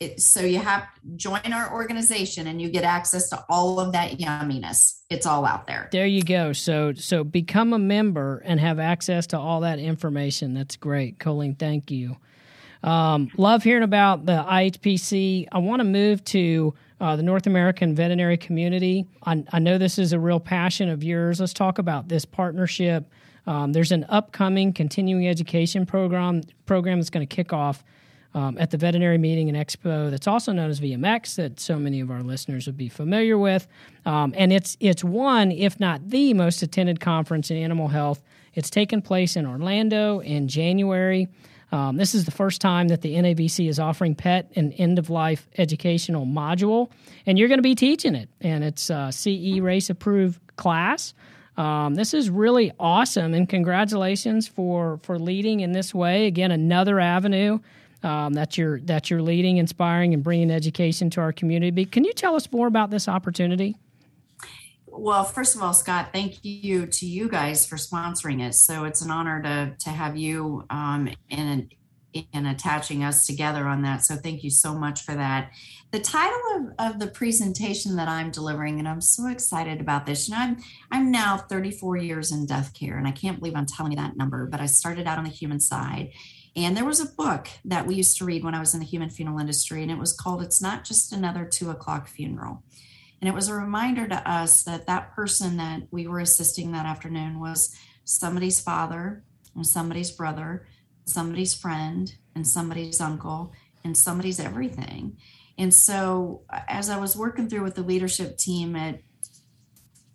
It, 0.00 0.20
so 0.20 0.40
you 0.40 0.58
have 0.58 0.84
join 1.14 1.52
our 1.52 1.72
organization 1.72 2.48
and 2.48 2.60
you 2.60 2.70
get 2.70 2.82
access 2.82 3.28
to 3.28 3.44
all 3.48 3.78
of 3.78 3.92
that 3.92 4.18
yumminess. 4.18 5.00
It's 5.08 5.26
all 5.26 5.44
out 5.46 5.68
there. 5.68 5.88
There 5.92 6.06
you 6.06 6.24
go. 6.24 6.52
So 6.52 6.92
so 6.94 7.22
become 7.22 7.72
a 7.72 7.78
member 7.78 8.42
and 8.44 8.58
have 8.58 8.80
access 8.80 9.28
to 9.28 9.38
all 9.38 9.60
that 9.60 9.78
information. 9.78 10.54
That's 10.54 10.76
great, 10.76 11.18
Coleen. 11.18 11.56
Thank 11.56 11.90
you. 11.90 12.16
Um, 12.82 13.30
love 13.36 13.62
hearing 13.62 13.84
about 13.84 14.26
the 14.26 14.44
IHPC. 14.44 15.46
I 15.52 15.58
want 15.58 15.80
to 15.80 15.84
move 15.84 16.24
to 16.24 16.74
uh, 17.00 17.16
the 17.16 17.22
North 17.22 17.46
American 17.46 17.94
veterinary 17.94 18.36
community. 18.36 19.06
I, 19.24 19.44
I 19.52 19.58
know 19.60 19.78
this 19.78 19.98
is 19.98 20.12
a 20.12 20.18
real 20.18 20.40
passion 20.40 20.88
of 20.88 21.04
yours. 21.04 21.38
Let's 21.38 21.52
talk 21.52 21.78
about 21.78 22.08
this 22.08 22.24
partnership 22.24 23.08
um, 23.46 23.72
there's 23.72 23.92
an 23.92 24.06
upcoming 24.08 24.72
continuing 24.72 25.28
education 25.28 25.86
program 25.86 26.42
program 26.66 26.98
that's 26.98 27.10
going 27.10 27.26
to 27.26 27.34
kick 27.34 27.52
off 27.52 27.84
um, 28.34 28.56
at 28.58 28.70
the 28.70 28.76
veterinary 28.76 29.18
meeting 29.18 29.48
and 29.48 29.58
expo 29.58 30.10
that's 30.10 30.26
also 30.26 30.52
known 30.52 30.70
as 30.70 30.80
VMX 30.80 31.36
that 31.36 31.60
so 31.60 31.78
many 31.78 32.00
of 32.00 32.10
our 32.10 32.22
listeners 32.22 32.66
would 32.66 32.76
be 32.76 32.88
familiar 32.88 33.36
with. 33.36 33.66
Um, 34.06 34.32
and 34.36 34.52
it's 34.52 34.76
it's 34.80 35.04
one, 35.04 35.52
if 35.52 35.78
not 35.78 36.08
the 36.08 36.34
most 36.34 36.62
attended 36.62 37.00
conference 37.00 37.50
in 37.50 37.56
animal 37.56 37.88
health. 37.88 38.22
It's 38.54 38.70
taken 38.70 39.02
place 39.02 39.36
in 39.36 39.46
Orlando 39.46 40.20
in 40.20 40.48
January. 40.48 41.28
Um, 41.72 41.96
this 41.96 42.14
is 42.14 42.26
the 42.26 42.30
first 42.30 42.60
time 42.60 42.88
that 42.88 43.00
the 43.00 43.14
NAVC 43.14 43.66
is 43.66 43.78
offering 43.78 44.14
pet 44.14 44.52
and 44.54 44.74
end 44.76 44.98
of 44.98 45.08
life 45.08 45.48
educational 45.56 46.26
module, 46.26 46.90
and 47.24 47.38
you're 47.38 47.48
going 47.48 47.58
to 47.58 47.62
be 47.62 47.74
teaching 47.74 48.14
it. 48.14 48.28
And 48.42 48.62
it's 48.62 48.90
a 48.90 49.10
CE 49.10 49.58
RACE 49.60 49.88
approved 49.88 50.38
class. 50.56 51.14
Um, 51.56 51.94
this 51.94 52.14
is 52.14 52.30
really 52.30 52.72
awesome, 52.80 53.34
and 53.34 53.48
congratulations 53.48 54.48
for 54.48 54.98
for 55.02 55.18
leading 55.18 55.60
in 55.60 55.72
this 55.72 55.94
way. 55.94 56.26
Again, 56.26 56.50
another 56.50 56.98
avenue 56.98 57.58
um, 58.02 58.32
that 58.34 58.56
you're 58.56 58.80
that 58.80 59.10
you're 59.10 59.22
leading, 59.22 59.58
inspiring, 59.58 60.14
and 60.14 60.22
bringing 60.22 60.50
education 60.50 61.10
to 61.10 61.20
our 61.20 61.32
community. 61.32 61.84
Can 61.84 62.04
you 62.04 62.12
tell 62.12 62.34
us 62.34 62.50
more 62.52 62.66
about 62.66 62.90
this 62.90 63.08
opportunity? 63.08 63.76
Well, 64.86 65.24
first 65.24 65.56
of 65.56 65.62
all, 65.62 65.72
Scott, 65.72 66.10
thank 66.12 66.44
you 66.44 66.86
to 66.86 67.06
you 67.06 67.28
guys 67.28 67.66
for 67.66 67.76
sponsoring 67.76 68.46
it. 68.46 68.54
So 68.54 68.84
it's 68.84 69.02
an 69.02 69.10
honor 69.10 69.42
to 69.42 69.74
to 69.84 69.90
have 69.90 70.16
you 70.16 70.64
um, 70.70 71.10
and 71.30 71.72
in 72.12 72.46
attaching 72.46 73.02
us 73.04 73.26
together 73.26 73.66
on 73.66 73.82
that. 73.82 74.04
So 74.04 74.16
thank 74.16 74.44
you 74.44 74.50
so 74.50 74.74
much 74.74 75.02
for 75.02 75.14
that. 75.14 75.50
The 75.92 76.00
title 76.00 76.40
of, 76.78 76.92
of 76.92 76.98
the 77.00 77.06
presentation 77.06 77.96
that 77.96 78.08
I'm 78.08 78.30
delivering, 78.30 78.78
and 78.78 78.88
I'm 78.88 79.00
so 79.00 79.28
excited 79.28 79.80
about 79.80 80.06
this. 80.06 80.28
Know, 80.28 80.36
I'm 80.38 80.56
I'm 80.90 81.10
now 81.10 81.36
34 81.36 81.98
years 81.98 82.32
in 82.32 82.46
death 82.46 82.72
care, 82.74 82.96
and 82.96 83.06
I 83.06 83.12
can't 83.12 83.38
believe 83.38 83.54
I'm 83.54 83.66
telling 83.66 83.92
you 83.92 83.98
that 83.98 84.16
number, 84.16 84.46
but 84.46 84.60
I 84.60 84.66
started 84.66 85.06
out 85.06 85.18
on 85.18 85.24
the 85.24 85.30
human 85.30 85.60
side. 85.60 86.12
And 86.54 86.76
there 86.76 86.84
was 86.84 87.00
a 87.00 87.06
book 87.06 87.48
that 87.64 87.86
we 87.86 87.94
used 87.94 88.18
to 88.18 88.26
read 88.26 88.44
when 88.44 88.54
I 88.54 88.60
was 88.60 88.74
in 88.74 88.80
the 88.80 88.86
human 88.86 89.10
funeral 89.10 89.38
industry, 89.38 89.82
and 89.82 89.90
it 89.90 89.98
was 89.98 90.12
called 90.12 90.42
It's 90.42 90.60
Not 90.60 90.84
Just 90.84 91.12
Another 91.12 91.44
Two 91.46 91.70
O'Clock 91.70 92.08
Funeral. 92.08 92.62
And 93.20 93.28
it 93.28 93.34
was 93.34 93.48
a 93.48 93.54
reminder 93.54 94.08
to 94.08 94.30
us 94.30 94.64
that 94.64 94.86
that 94.86 95.14
person 95.14 95.56
that 95.58 95.82
we 95.90 96.06
were 96.06 96.20
assisting 96.20 96.72
that 96.72 96.86
afternoon 96.86 97.38
was 97.38 97.74
somebody's 98.04 98.60
father 98.60 99.22
and 99.54 99.66
somebody's 99.66 100.10
brother, 100.10 100.66
somebody's 101.04 101.54
friend 101.54 102.14
and 102.34 102.46
somebody's 102.46 103.00
uncle 103.00 103.52
and 103.84 103.96
somebody's 103.96 104.40
everything. 104.40 105.16
And 105.58 105.72
so 105.72 106.42
uh, 106.50 106.60
as 106.68 106.88
I 106.88 106.98
was 106.98 107.16
working 107.16 107.48
through 107.48 107.62
with 107.62 107.74
the 107.74 107.82
leadership 107.82 108.38
team 108.38 108.76
at 108.76 109.00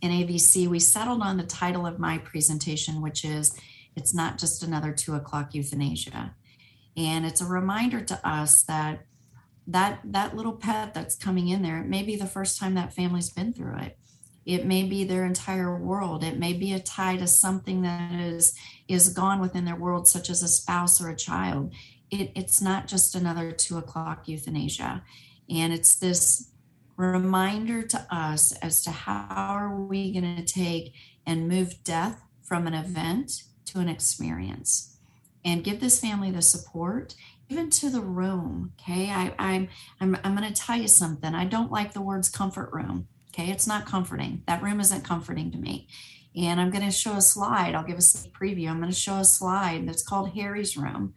NAVC, 0.02 0.68
we 0.68 0.80
settled 0.80 1.22
on 1.22 1.38
the 1.38 1.44
title 1.44 1.86
of 1.86 2.00
my 2.00 2.18
presentation, 2.20 3.02
which 3.02 3.26
is 3.26 3.58
It's 3.96 4.14
Not 4.14 4.38
Just 4.38 4.64
Another 4.64 4.92
Two 4.92 5.16
O'Clock 5.16 5.54
Euthanasia. 5.54 6.36
And 6.96 7.26
it's 7.26 7.42
a 7.42 7.46
reminder 7.46 8.02
to 8.02 8.28
us 8.28 8.64
that 8.64 9.06
that 9.70 10.00
that 10.06 10.36
little 10.36 10.54
pet 10.54 10.94
that's 10.94 11.16
coming 11.16 11.50
in 11.50 11.62
there, 11.62 11.80
it 11.80 11.88
may 11.88 12.02
be 12.02 12.16
the 12.16 12.26
first 12.26 12.58
time 12.58 12.76
that 12.76 12.94
family's 12.94 13.30
been 13.30 13.54
through 13.54 13.78
it. 13.80 13.98
It 14.48 14.66
may 14.66 14.84
be 14.84 15.04
their 15.04 15.26
entire 15.26 15.78
world. 15.78 16.24
It 16.24 16.40
may 16.40 16.54
be 16.54 16.72
a 16.72 16.80
tie 16.80 17.18
to 17.18 17.28
something 17.28 17.82
that 17.82 18.14
is 18.14 18.56
is 18.88 19.10
gone 19.10 19.42
within 19.42 19.66
their 19.66 19.76
world, 19.76 20.08
such 20.08 20.30
as 20.30 20.42
a 20.42 20.48
spouse 20.48 21.02
or 21.02 21.10
a 21.10 21.16
child. 21.16 21.74
It, 22.10 22.32
it's 22.34 22.62
not 22.62 22.88
just 22.88 23.14
another 23.14 23.52
two 23.52 23.78
o'clock 23.78 24.30
euthanasia. 24.30 25.04
And 25.50 25.74
it's 25.74 25.96
this 25.96 26.52
reminder 26.96 27.84
to 27.84 28.08
us 28.10 28.54
as 28.54 28.82
to 28.84 28.92
how 28.92 29.28
are 29.30 29.76
we 29.76 30.14
going 30.14 30.38
to 30.38 30.46
take 30.46 30.94
and 31.26 31.50
move 31.50 31.84
death 31.84 32.22
from 32.42 32.68
an 32.68 32.74
event 32.74 33.44
to 33.66 33.80
an 33.80 33.90
experience 33.90 34.98
and 35.44 35.64
give 35.64 35.82
this 35.82 36.00
family 36.00 36.32
the 36.32 36.42
support 36.42 37.16
even 37.50 37.70
to 37.70 37.90
the 37.90 38.02
room 38.02 38.72
okay 38.80 39.12
I, 39.12 39.34
i'm 39.38 39.68
i'm, 40.02 40.18
I'm 40.24 40.36
going 40.36 40.52
to 40.52 40.60
tell 40.60 40.78
you 40.78 40.88
something 40.88 41.36
i 41.36 41.46
don't 41.46 41.72
like 41.72 41.94
the 41.94 42.02
words 42.02 42.30
comfort 42.30 42.72
room 42.72 43.08
okay? 43.38 43.52
It's 43.52 43.68
not 43.68 43.86
comforting. 43.86 44.44
That 44.48 44.64
room 44.64 44.80
isn't 44.80 45.04
comforting 45.04 45.52
to 45.52 45.58
me. 45.58 45.88
And 46.36 46.62
i'm 46.62 46.70
going 46.70 46.86
to 46.86 46.92
show 46.92 47.14
a 47.14 47.22
slide. 47.22 47.74
I'll 47.74 47.84
give 47.84 47.98
a 47.98 48.02
preview. 48.38 48.70
I'm 48.70 48.80
going 48.80 48.92
to 48.92 48.98
show 48.98 49.18
a 49.18 49.26
slide 49.26 49.88
that's 49.88 50.04
called 50.04 50.32
harry's 50.32 50.78
room. 50.78 51.14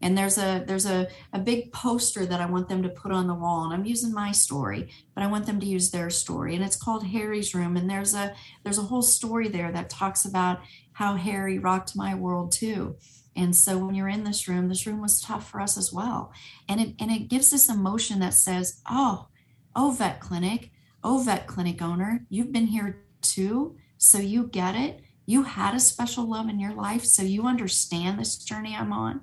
And 0.00 0.18
there's 0.18 0.36
a 0.36 0.64
there's 0.66 0.86
a, 0.86 1.08
a 1.32 1.38
big 1.38 1.72
poster 1.72 2.26
that 2.26 2.40
i 2.40 2.46
want 2.46 2.68
them 2.68 2.82
to 2.82 2.88
put 2.88 3.12
on 3.12 3.28
the 3.28 3.34
wall 3.34 3.64
and 3.64 3.72
i'm 3.72 3.84
using 3.84 4.12
my 4.12 4.32
story 4.32 4.90
but 5.14 5.22
i 5.22 5.28
want 5.28 5.46
them 5.46 5.60
to 5.60 5.66
use 5.66 5.90
their 5.90 6.10
story. 6.10 6.54
And 6.54 6.64
it's 6.64 6.76
called 6.76 7.06
harry's 7.06 7.54
room 7.54 7.76
and 7.76 7.88
there's 7.88 8.14
a 8.14 8.34
there's 8.64 8.78
a 8.78 8.82
whole 8.90 9.02
story 9.02 9.48
there 9.48 9.70
that 9.72 9.90
talks 9.90 10.24
about 10.24 10.60
how 10.92 11.14
harry 11.16 11.58
rocked 11.58 11.94
my 11.96 12.14
world 12.14 12.52
too. 12.52 12.96
And 13.34 13.56
so 13.56 13.78
when 13.78 13.94
you're 13.94 14.08
in 14.08 14.24
this 14.24 14.48
room 14.48 14.68
this 14.68 14.86
room 14.86 15.00
was 15.00 15.20
tough 15.20 15.48
for 15.48 15.60
us 15.60 15.76
as 15.78 15.92
well. 15.92 16.32
And 16.68 16.80
it 16.80 16.94
and 16.98 17.10
it 17.10 17.28
gives 17.28 17.50
this 17.50 17.68
emotion 17.68 18.18
that 18.20 18.34
says 18.34 18.80
oh 18.90 19.28
oh 19.76 19.92
vet 19.92 20.20
clinic 20.20 20.71
oh 21.04 21.18
vet 21.18 21.46
clinic 21.46 21.82
owner 21.82 22.24
you've 22.28 22.52
been 22.52 22.66
here 22.66 23.04
too 23.20 23.76
so 23.98 24.18
you 24.18 24.46
get 24.48 24.74
it 24.74 25.00
you 25.26 25.44
had 25.44 25.74
a 25.74 25.80
special 25.80 26.28
love 26.28 26.48
in 26.48 26.58
your 26.58 26.74
life 26.74 27.04
so 27.04 27.22
you 27.22 27.46
understand 27.46 28.18
this 28.18 28.36
journey 28.36 28.74
i'm 28.76 28.92
on 28.92 29.20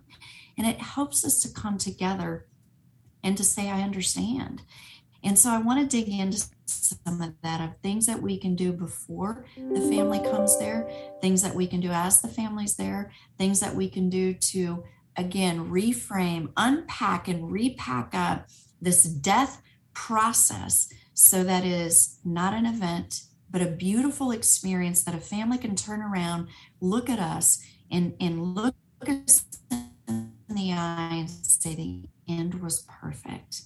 and 0.57 0.67
it 0.67 0.79
helps 0.79 1.23
us 1.23 1.41
to 1.41 1.49
come 1.49 1.77
together 1.77 2.45
and 3.23 3.37
to 3.37 3.43
say, 3.43 3.69
I 3.69 3.81
understand. 3.81 4.61
And 5.23 5.37
so 5.37 5.49
I 5.49 5.59
want 5.59 5.79
to 5.79 5.97
dig 5.97 6.09
into 6.09 6.45
some 6.65 7.21
of 7.21 7.33
that 7.43 7.61
of 7.61 7.77
things 7.81 8.05
that 8.05 8.21
we 8.21 8.37
can 8.37 8.55
do 8.55 8.71
before 8.71 9.45
the 9.55 9.81
family 9.81 10.19
comes 10.19 10.57
there, 10.59 10.89
things 11.21 11.41
that 11.41 11.55
we 11.55 11.67
can 11.67 11.81
do 11.81 11.91
as 11.91 12.21
the 12.21 12.29
family's 12.29 12.75
there, 12.75 13.11
things 13.37 13.59
that 13.59 13.75
we 13.75 13.89
can 13.89 14.09
do 14.09 14.33
to, 14.33 14.83
again, 15.17 15.69
reframe, 15.69 16.51
unpack, 16.55 17.27
and 17.27 17.51
repack 17.51 18.11
up 18.13 18.47
this 18.81 19.03
death 19.03 19.61
process 19.93 20.89
so 21.19 21.43
that 21.43 21.65
is 21.65 22.17
not 22.23 22.53
an 22.53 22.65
event, 22.65 23.23
but 23.51 23.61
a 23.61 23.65
beautiful 23.65 24.31
experience 24.31 25.03
that 25.03 25.13
a 25.13 25.19
family 25.19 25.57
can 25.57 25.75
turn 25.75 26.01
around, 26.01 26.47
look 26.79 27.09
at 27.09 27.19
us, 27.19 27.61
and, 27.91 28.13
and 28.21 28.55
look 28.55 28.73
us 29.01 29.43
in 30.07 30.31
the 30.47 30.71
eye 30.71 31.09
and 31.11 31.29
say 31.29 31.75
the 31.75 32.03
end 32.29 32.61
was 32.61 32.83
perfect. 33.01 33.63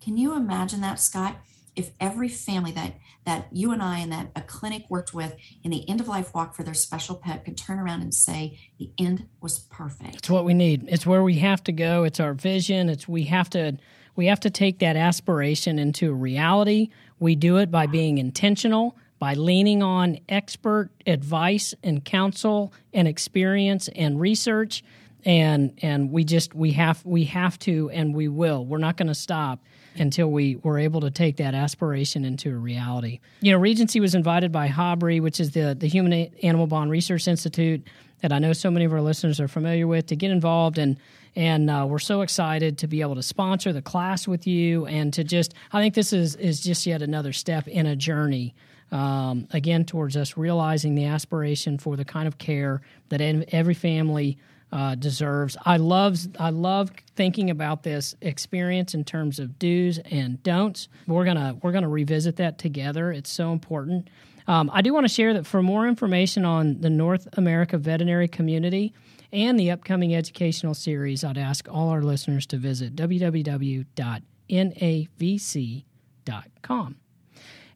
Can 0.00 0.16
you 0.16 0.36
imagine 0.36 0.82
that, 0.82 1.00
Scott? 1.00 1.34
If 1.74 1.90
every 1.98 2.28
family 2.28 2.70
that 2.70 2.94
that 3.26 3.48
you 3.50 3.72
and 3.72 3.82
I 3.82 3.98
and 3.98 4.12
that 4.12 4.30
a 4.36 4.42
clinic 4.42 4.84
worked 4.88 5.12
with 5.12 5.34
in 5.64 5.72
the 5.72 5.88
end 5.88 6.00
of 6.00 6.06
life 6.06 6.32
walk 6.32 6.54
for 6.54 6.62
their 6.62 6.74
special 6.74 7.16
pet 7.16 7.44
could 7.44 7.56
turn 7.56 7.80
around 7.80 8.02
and 8.02 8.14
say 8.14 8.60
the 8.78 8.92
end 8.98 9.26
was 9.40 9.58
perfect. 9.58 10.14
It's 10.14 10.30
what 10.30 10.44
we 10.44 10.54
need. 10.54 10.84
It's 10.86 11.06
where 11.06 11.24
we 11.24 11.38
have 11.38 11.64
to 11.64 11.72
go. 11.72 12.04
It's 12.04 12.20
our 12.20 12.34
vision. 12.34 12.88
It's 12.88 13.08
we 13.08 13.24
have 13.24 13.50
to 13.50 13.78
we 14.16 14.26
have 14.26 14.40
to 14.40 14.50
take 14.50 14.78
that 14.78 14.96
aspiration 14.96 15.78
into 15.78 16.12
reality. 16.12 16.90
We 17.18 17.34
do 17.34 17.56
it 17.58 17.70
by 17.70 17.86
being 17.86 18.18
intentional, 18.18 18.96
by 19.18 19.34
leaning 19.34 19.82
on 19.82 20.18
expert 20.28 20.90
advice 21.06 21.74
and 21.82 22.04
counsel 22.04 22.72
and 22.92 23.08
experience 23.08 23.88
and 23.88 24.20
research. 24.20 24.84
And 25.24 25.78
and 25.80 26.10
we 26.10 26.24
just 26.24 26.54
we 26.54 26.72
have 26.72 27.04
we 27.04 27.24
have 27.24 27.58
to 27.60 27.90
and 27.90 28.14
we 28.14 28.28
will. 28.28 28.64
We're 28.66 28.78
not 28.78 28.98
going 28.98 29.08
to 29.08 29.14
stop 29.14 29.64
until 29.96 30.30
we 30.30 30.56
were 30.56 30.78
able 30.78 31.00
to 31.00 31.10
take 31.10 31.36
that 31.36 31.54
aspiration 31.54 32.24
into 32.24 32.50
a 32.50 32.56
reality. 32.56 33.20
You 33.40 33.52
know 33.52 33.58
regency 33.58 34.00
was 34.00 34.14
invited 34.14 34.52
by 34.52 34.68
HABRI 34.68 35.22
which 35.22 35.40
is 35.40 35.52
the 35.52 35.74
the 35.78 35.86
human 35.86 36.12
animal 36.42 36.66
bond 36.66 36.90
research 36.90 37.26
institute 37.26 37.86
that 38.24 38.32
i 38.32 38.38
know 38.38 38.54
so 38.54 38.70
many 38.70 38.86
of 38.86 38.92
our 38.94 39.02
listeners 39.02 39.38
are 39.38 39.48
familiar 39.48 39.86
with 39.86 40.06
to 40.06 40.16
get 40.16 40.30
involved 40.30 40.78
and 40.78 40.96
and 41.36 41.68
uh, 41.68 41.84
we're 41.86 41.98
so 41.98 42.22
excited 42.22 42.78
to 42.78 42.86
be 42.86 43.02
able 43.02 43.16
to 43.16 43.22
sponsor 43.22 43.70
the 43.70 43.82
class 43.82 44.26
with 44.26 44.46
you 44.46 44.86
and 44.86 45.12
to 45.12 45.22
just 45.22 45.52
i 45.72 45.80
think 45.80 45.92
this 45.92 46.10
is 46.10 46.34
is 46.36 46.62
just 46.62 46.86
yet 46.86 47.02
another 47.02 47.34
step 47.34 47.68
in 47.68 47.84
a 47.84 47.94
journey 47.94 48.54
um, 48.92 49.46
again 49.50 49.84
towards 49.84 50.16
us 50.16 50.38
realizing 50.38 50.94
the 50.94 51.04
aspiration 51.04 51.76
for 51.76 51.96
the 51.96 52.04
kind 52.04 52.26
of 52.26 52.38
care 52.38 52.80
that 53.10 53.20
every 53.20 53.74
family 53.74 54.38
uh, 54.72 54.96
deserves. 54.96 55.56
I 55.64 55.76
love 55.76 56.18
I 56.38 56.50
love 56.50 56.90
thinking 57.14 57.48
about 57.48 57.84
this 57.84 58.16
experience 58.20 58.92
in 58.92 59.04
terms 59.04 59.38
of 59.38 59.56
do's 59.58 59.98
and 60.10 60.42
don'ts. 60.42 60.88
We're 61.06 61.24
gonna 61.24 61.56
we're 61.62 61.70
gonna 61.70 61.88
revisit 61.88 62.36
that 62.36 62.58
together. 62.58 63.12
It's 63.12 63.30
so 63.30 63.52
important. 63.52 64.08
Um, 64.46 64.70
I 64.72 64.82
do 64.82 64.92
want 64.92 65.04
to 65.04 65.12
share 65.12 65.32
that 65.34 65.46
for 65.46 65.62
more 65.62 65.88
information 65.88 66.44
on 66.44 66.80
the 66.80 66.90
North 66.90 67.26
America 67.34 67.78
veterinary 67.78 68.28
community 68.28 68.92
and 69.32 69.58
the 69.58 69.70
upcoming 69.70 70.14
educational 70.14 70.74
series, 70.74 71.24
I'd 71.24 71.38
ask 71.38 71.66
all 71.68 71.88
our 71.88 72.02
listeners 72.02 72.46
to 72.46 72.56
visit 72.56 72.94
www.navc.com. 72.94 73.86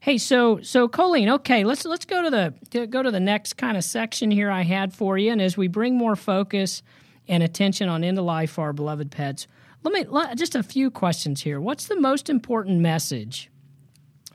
Hey, 0.01 0.17
so 0.17 0.61
so 0.61 0.87
Coleen, 0.87 1.29
okay, 1.29 1.65
let's 1.65 1.83
let's 1.83 2.05
go 2.05 2.21
to 2.21 2.29
the 2.29 2.53
to 2.69 2.87
go 2.87 3.03
to 3.03 3.11
the 3.11 3.19
next 3.19 3.57
kind 3.57 3.75
of 3.75 3.83
section 3.83 4.31
here 4.31 4.49
I 4.49 4.61
had 4.61 4.93
for 4.93 5.17
you, 5.17 5.29
and 5.31 5.41
as 5.41 5.57
we 5.57 5.67
bring 5.67 5.97
more 5.97 6.15
focus 6.15 6.81
and 7.27 7.43
attention 7.43 7.89
on 7.89 8.05
end 8.05 8.17
of 8.17 8.23
life 8.23 8.51
for 8.51 8.61
our 8.61 8.73
beloved 8.73 9.11
pets, 9.11 9.45
let 9.83 9.93
me 9.93 10.05
just 10.35 10.55
a 10.55 10.63
few 10.63 10.89
questions 10.89 11.41
here. 11.41 11.59
What's 11.59 11.87
the 11.87 11.99
most 11.99 12.29
important 12.29 12.79
message 12.79 13.51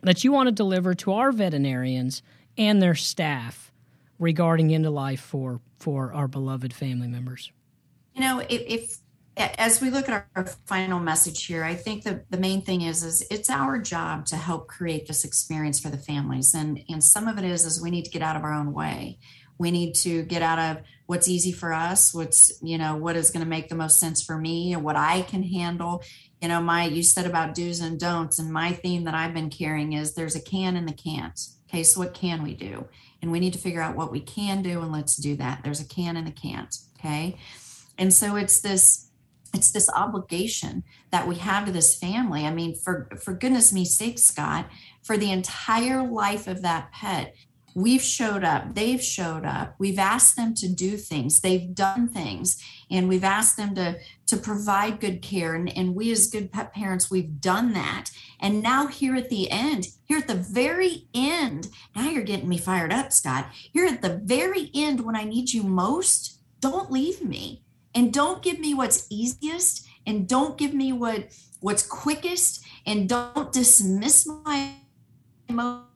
that 0.04 0.24
you 0.24 0.32
want 0.32 0.46
to 0.46 0.52
deliver 0.52 0.94
to 0.94 1.12
our 1.12 1.32
veterinarians 1.32 2.22
and 2.56 2.80
their 2.80 2.94
staff 2.94 3.72
regarding 4.18 4.72
end 4.72 4.86
of 4.86 4.92
life 4.92 5.20
for 5.20 5.60
for 5.78 6.12
our 6.12 6.28
beloved 6.28 6.72
family 6.72 7.08
members? 7.08 7.50
You 8.14 8.20
know, 8.22 8.40
if, 8.40 8.62
if 8.66 8.96
as 9.36 9.80
we 9.80 9.90
look 9.90 10.08
at 10.08 10.26
our, 10.36 10.46
final 10.66 11.00
message 11.00 11.44
here, 11.46 11.64
I 11.64 11.74
think 11.74 12.04
the, 12.04 12.24
the 12.30 12.38
main 12.38 12.62
thing 12.62 12.82
is 12.82 13.02
is 13.02 13.26
it's 13.30 13.50
our 13.50 13.78
job 13.78 14.26
to 14.26 14.36
help 14.36 14.68
create 14.68 15.06
this 15.06 15.24
experience 15.24 15.80
for 15.80 15.88
the 15.88 15.98
families. 15.98 16.54
And 16.54 16.82
and 16.88 17.02
some 17.02 17.28
of 17.28 17.38
it 17.38 17.44
is 17.44 17.64
is 17.64 17.82
we 17.82 17.90
need 17.90 18.04
to 18.04 18.10
get 18.10 18.22
out 18.22 18.36
of 18.36 18.44
our 18.44 18.52
own 18.52 18.72
way. 18.72 19.18
We 19.58 19.70
need 19.70 19.94
to 19.96 20.22
get 20.24 20.42
out 20.42 20.58
of 20.58 20.84
what's 21.06 21.28
easy 21.28 21.52
for 21.52 21.72
us, 21.72 22.14
what's, 22.14 22.60
you 22.62 22.78
know, 22.78 22.96
what 22.96 23.16
is 23.16 23.30
going 23.30 23.44
to 23.44 23.48
make 23.48 23.68
the 23.68 23.74
most 23.74 24.00
sense 24.00 24.22
for 24.22 24.36
me 24.36 24.72
and 24.72 24.82
what 24.82 24.96
I 24.96 25.22
can 25.22 25.42
handle. 25.42 26.02
You 26.44 26.48
know, 26.48 26.61
my 26.61 26.85
you 26.85 27.02
said 27.02 27.24
about 27.24 27.54
do's 27.54 27.80
and 27.80 27.98
don'ts, 27.98 28.38
and 28.38 28.52
my 28.52 28.72
theme 28.72 29.04
that 29.04 29.14
I've 29.14 29.33
been 29.33 29.48
carrying 29.48 29.94
is 29.94 30.12
there's 30.12 30.37
a 30.37 30.42
can 30.42 30.76
and 30.76 30.87
the 30.87 30.92
can't. 30.92 31.40
Okay, 31.70 31.83
so 31.83 32.00
what 32.00 32.12
can 32.12 32.42
we 32.42 32.52
do? 32.52 32.87
And 33.22 33.33
we 33.33 33.40
need 33.40 33.54
to 33.54 33.59
figure 33.59 33.80
out 33.80 33.96
what 33.96 34.12
we 34.12 34.20
can 34.20 34.61
do 34.61 34.83
and 34.83 34.92
let's 34.92 35.16
do 35.16 35.37
that. 35.37 35.61
There's 35.64 35.80
a 35.80 35.88
can 35.88 36.18
and 36.18 36.28
a 36.28 36.30
can't. 36.30 36.76
Okay. 36.98 37.38
And 37.96 38.12
so 38.12 38.37
it's 38.37 38.61
this 38.61 39.09
it's 39.54 39.70
this 39.70 39.88
obligation 39.96 40.85
that 41.12 41.26
we 41.26 41.37
have 41.37 41.64
to 41.64 41.72
this 41.72 41.96
family. 41.98 42.44
I 42.44 42.50
mean, 42.50 42.74
for 42.74 43.09
for 43.22 43.33
goodness 43.33 43.72
me 43.72 43.87
sake, 43.87 44.18
Scott, 44.18 44.66
for 45.02 45.16
the 45.16 45.33
entire 45.33 46.07
life 46.07 46.46
of 46.46 46.61
that 46.61 46.92
pet, 46.92 47.35
we've 47.74 48.02
showed 48.02 48.44
up, 48.44 48.74
they've 48.74 49.02
showed 49.02 49.44
up, 49.44 49.74
we've 49.78 49.98
asked 49.98 50.37
them 50.37 50.54
to 50.54 50.68
do 50.68 50.96
things, 50.96 51.40
they've 51.40 51.74
done 51.74 52.08
things, 52.08 52.62
and 52.90 53.08
we've 53.08 53.24
asked 53.24 53.56
them 53.56 53.74
to 53.74 53.98
to 54.26 54.37
provide 54.38 55.00
good 55.00 55.20
care. 55.20 55.54
And, 55.54 55.68
and 55.76 55.94
we 55.94 56.10
as 56.10 56.28
good 56.28 56.50
pet 56.50 56.72
parents, 56.72 57.10
we've 57.10 57.40
done 57.40 57.74
that. 57.74 58.10
And 58.40 58.62
now 58.62 58.87
here 58.87 59.14
at 59.16 59.28
the 59.28 59.50
end, 59.50 59.88
here 60.04 60.18
at 60.18 60.28
the 60.28 60.34
very 60.34 61.08
end, 61.12 61.68
now 61.94 62.08
you're 62.08 62.22
getting 62.22 62.48
me 62.48 62.56
fired 62.56 62.92
up, 62.92 63.12
Scott. 63.12 63.48
Here 63.72 63.87
at 63.87 64.00
the 64.00 64.20
very 64.24 64.70
end, 64.74 65.00
when 65.00 65.16
I 65.16 65.24
need 65.24 65.52
you 65.52 65.62
most, 65.62 66.40
don't 66.60 66.90
leave 66.90 67.22
me 67.22 67.64
and 67.94 68.12
don't 68.12 68.42
give 68.42 68.58
me 68.58 68.72
what's 68.72 69.06
easiest 69.10 69.87
and 70.06 70.28
don't 70.28 70.56
give 70.56 70.72
me 70.72 70.92
what 70.92 71.28
what's 71.60 71.87
quickest 71.87 72.64
and 72.87 73.08
don't 73.08 73.52
dismiss 73.52 74.26
my 74.26 74.74
emotions 75.48 75.93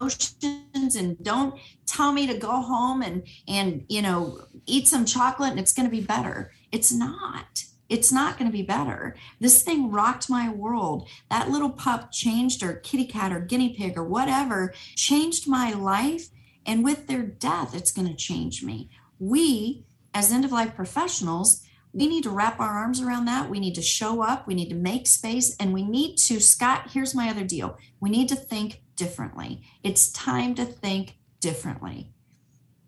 instructions 0.00 0.96
and 0.96 1.22
don't 1.22 1.58
tell 1.86 2.12
me 2.12 2.26
to 2.26 2.34
go 2.34 2.60
home 2.60 3.02
and 3.02 3.22
and 3.46 3.84
you 3.88 4.02
know 4.02 4.40
eat 4.66 4.88
some 4.88 5.04
chocolate 5.04 5.50
and 5.50 5.60
it's 5.60 5.72
going 5.72 5.88
to 5.88 5.94
be 5.94 6.00
better 6.00 6.52
it's 6.72 6.92
not 6.92 7.64
it's 7.88 8.12
not 8.12 8.38
going 8.38 8.50
to 8.50 8.56
be 8.56 8.62
better 8.62 9.16
this 9.40 9.62
thing 9.62 9.90
rocked 9.90 10.30
my 10.30 10.48
world 10.48 11.08
that 11.30 11.50
little 11.50 11.70
pup 11.70 12.10
changed 12.10 12.62
or 12.62 12.74
kitty 12.74 13.06
cat 13.06 13.32
or 13.32 13.40
guinea 13.40 13.74
pig 13.74 13.96
or 13.96 14.04
whatever 14.04 14.72
changed 14.96 15.48
my 15.48 15.72
life 15.72 16.28
and 16.66 16.84
with 16.84 17.06
their 17.06 17.22
death 17.22 17.74
it's 17.74 17.92
going 17.92 18.08
to 18.08 18.14
change 18.14 18.62
me 18.62 18.88
we 19.18 19.84
as 20.14 20.32
end 20.32 20.44
of 20.44 20.52
life 20.52 20.74
professionals 20.74 21.62
we 21.92 22.06
need 22.06 22.22
to 22.22 22.30
wrap 22.30 22.60
our 22.60 22.70
arms 22.70 23.00
around 23.00 23.24
that. 23.24 23.50
We 23.50 23.58
need 23.58 23.74
to 23.74 23.82
show 23.82 24.22
up. 24.22 24.46
We 24.46 24.54
need 24.54 24.68
to 24.68 24.76
make 24.76 25.06
space. 25.08 25.56
And 25.58 25.72
we 25.72 25.82
need 25.82 26.18
to, 26.18 26.40
Scott, 26.40 26.90
here's 26.92 27.14
my 27.14 27.28
other 27.28 27.42
deal. 27.44 27.78
We 27.98 28.10
need 28.10 28.28
to 28.28 28.36
think 28.36 28.80
differently. 29.00 29.62
It's 29.82 30.12
time 30.12 30.54
to 30.56 30.66
think 30.66 31.16
differently. 31.40 32.12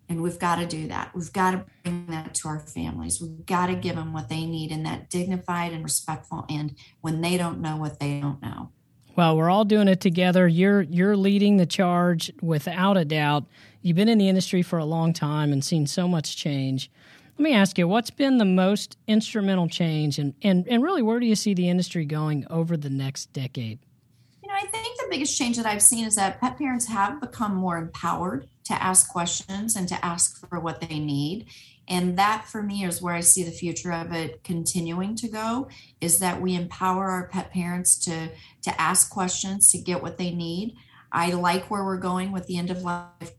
And 0.07 0.21
we've 0.21 0.37
got 0.37 0.57
to 0.57 0.67
do 0.67 0.87
that. 0.89 1.09
We've 1.15 1.33
got 1.33 1.51
to 1.51 1.65
bring 1.83 2.05
that 2.09 2.35
to 2.35 2.49
our 2.49 2.59
families. 2.59 3.19
We've 3.19 3.47
got 3.47 3.67
to 3.67 3.75
give 3.75 3.95
them 3.95 4.13
what 4.13 4.29
they 4.29 4.45
need 4.45 4.71
in 4.71 4.83
that 4.83 5.09
dignified 5.09 5.73
and 5.73 5.83
respectful 5.83 6.45
end 6.47 6.75
when 7.01 7.21
they 7.21 7.35
don't 7.35 7.61
know 7.61 7.77
what 7.77 7.99
they 7.99 8.19
don't 8.19 8.39
know. 8.43 8.69
Well, 9.15 9.35
we're 9.35 9.49
all 9.49 9.65
doing 9.65 9.87
it 9.87 10.01
together. 10.01 10.47
You're 10.47 10.83
you're 10.83 11.17
leading 11.17 11.57
the 11.57 11.65
charge 11.65 12.31
without 12.41 12.95
a 12.95 13.05
doubt. 13.05 13.45
You've 13.81 13.95
been 13.95 14.09
in 14.09 14.19
the 14.19 14.29
industry 14.29 14.61
for 14.61 14.77
a 14.77 14.85
long 14.85 15.13
time 15.13 15.51
and 15.51 15.65
seen 15.65 15.87
so 15.87 16.07
much 16.07 16.37
change. 16.37 16.91
Let 17.37 17.43
me 17.43 17.53
ask 17.53 17.79
you, 17.79 17.87
what's 17.87 18.11
been 18.11 18.37
the 18.37 18.45
most 18.45 18.97
instrumental 19.07 19.67
change 19.67 20.19
and, 20.19 20.35
and, 20.43 20.67
and 20.67 20.83
really 20.83 21.01
where 21.01 21.19
do 21.19 21.25
you 21.25 21.35
see 21.35 21.55
the 21.55 21.67
industry 21.67 22.05
going 22.05 22.45
over 22.51 22.77
the 22.77 22.91
next 22.91 23.33
decade? 23.33 23.79
You 24.43 24.49
know, 24.49 24.55
I 24.55 24.67
think 24.67 24.99
the 24.99 25.02
biggest 25.13 25.37
change 25.37 25.57
that 25.57 25.67
I've 25.67 25.83
seen 25.83 26.05
is 26.05 26.15
that 26.15 26.41
pet 26.41 26.57
parents 26.57 26.87
have 26.87 27.21
become 27.21 27.53
more 27.53 27.77
empowered 27.77 28.47
to 28.63 28.73
ask 28.73 29.11
questions 29.11 29.75
and 29.75 29.87
to 29.87 30.03
ask 30.03 30.47
for 30.49 30.59
what 30.59 30.81
they 30.81 30.97
need. 30.97 31.45
And 31.87 32.17
that 32.17 32.47
for 32.47 32.63
me 32.63 32.83
is 32.83 32.99
where 32.99 33.13
I 33.13 33.19
see 33.19 33.43
the 33.43 33.51
future 33.51 33.91
of 33.91 34.11
it 34.11 34.43
continuing 34.43 35.15
to 35.17 35.27
go 35.27 35.69
is 36.01 36.17
that 36.17 36.41
we 36.41 36.55
empower 36.55 37.11
our 37.11 37.27
pet 37.27 37.51
parents 37.51 37.95
to 38.05 38.29
to 38.63 38.81
ask 38.81 39.11
questions, 39.11 39.71
to 39.71 39.77
get 39.77 40.01
what 40.01 40.17
they 40.17 40.31
need. 40.31 40.75
I 41.11 41.31
like 41.33 41.69
where 41.69 41.83
we're 41.83 41.97
going 41.97 42.31
with 42.31 42.47
the 42.47 42.57
end 42.57 42.71
of 42.71 42.81
life 42.81 43.33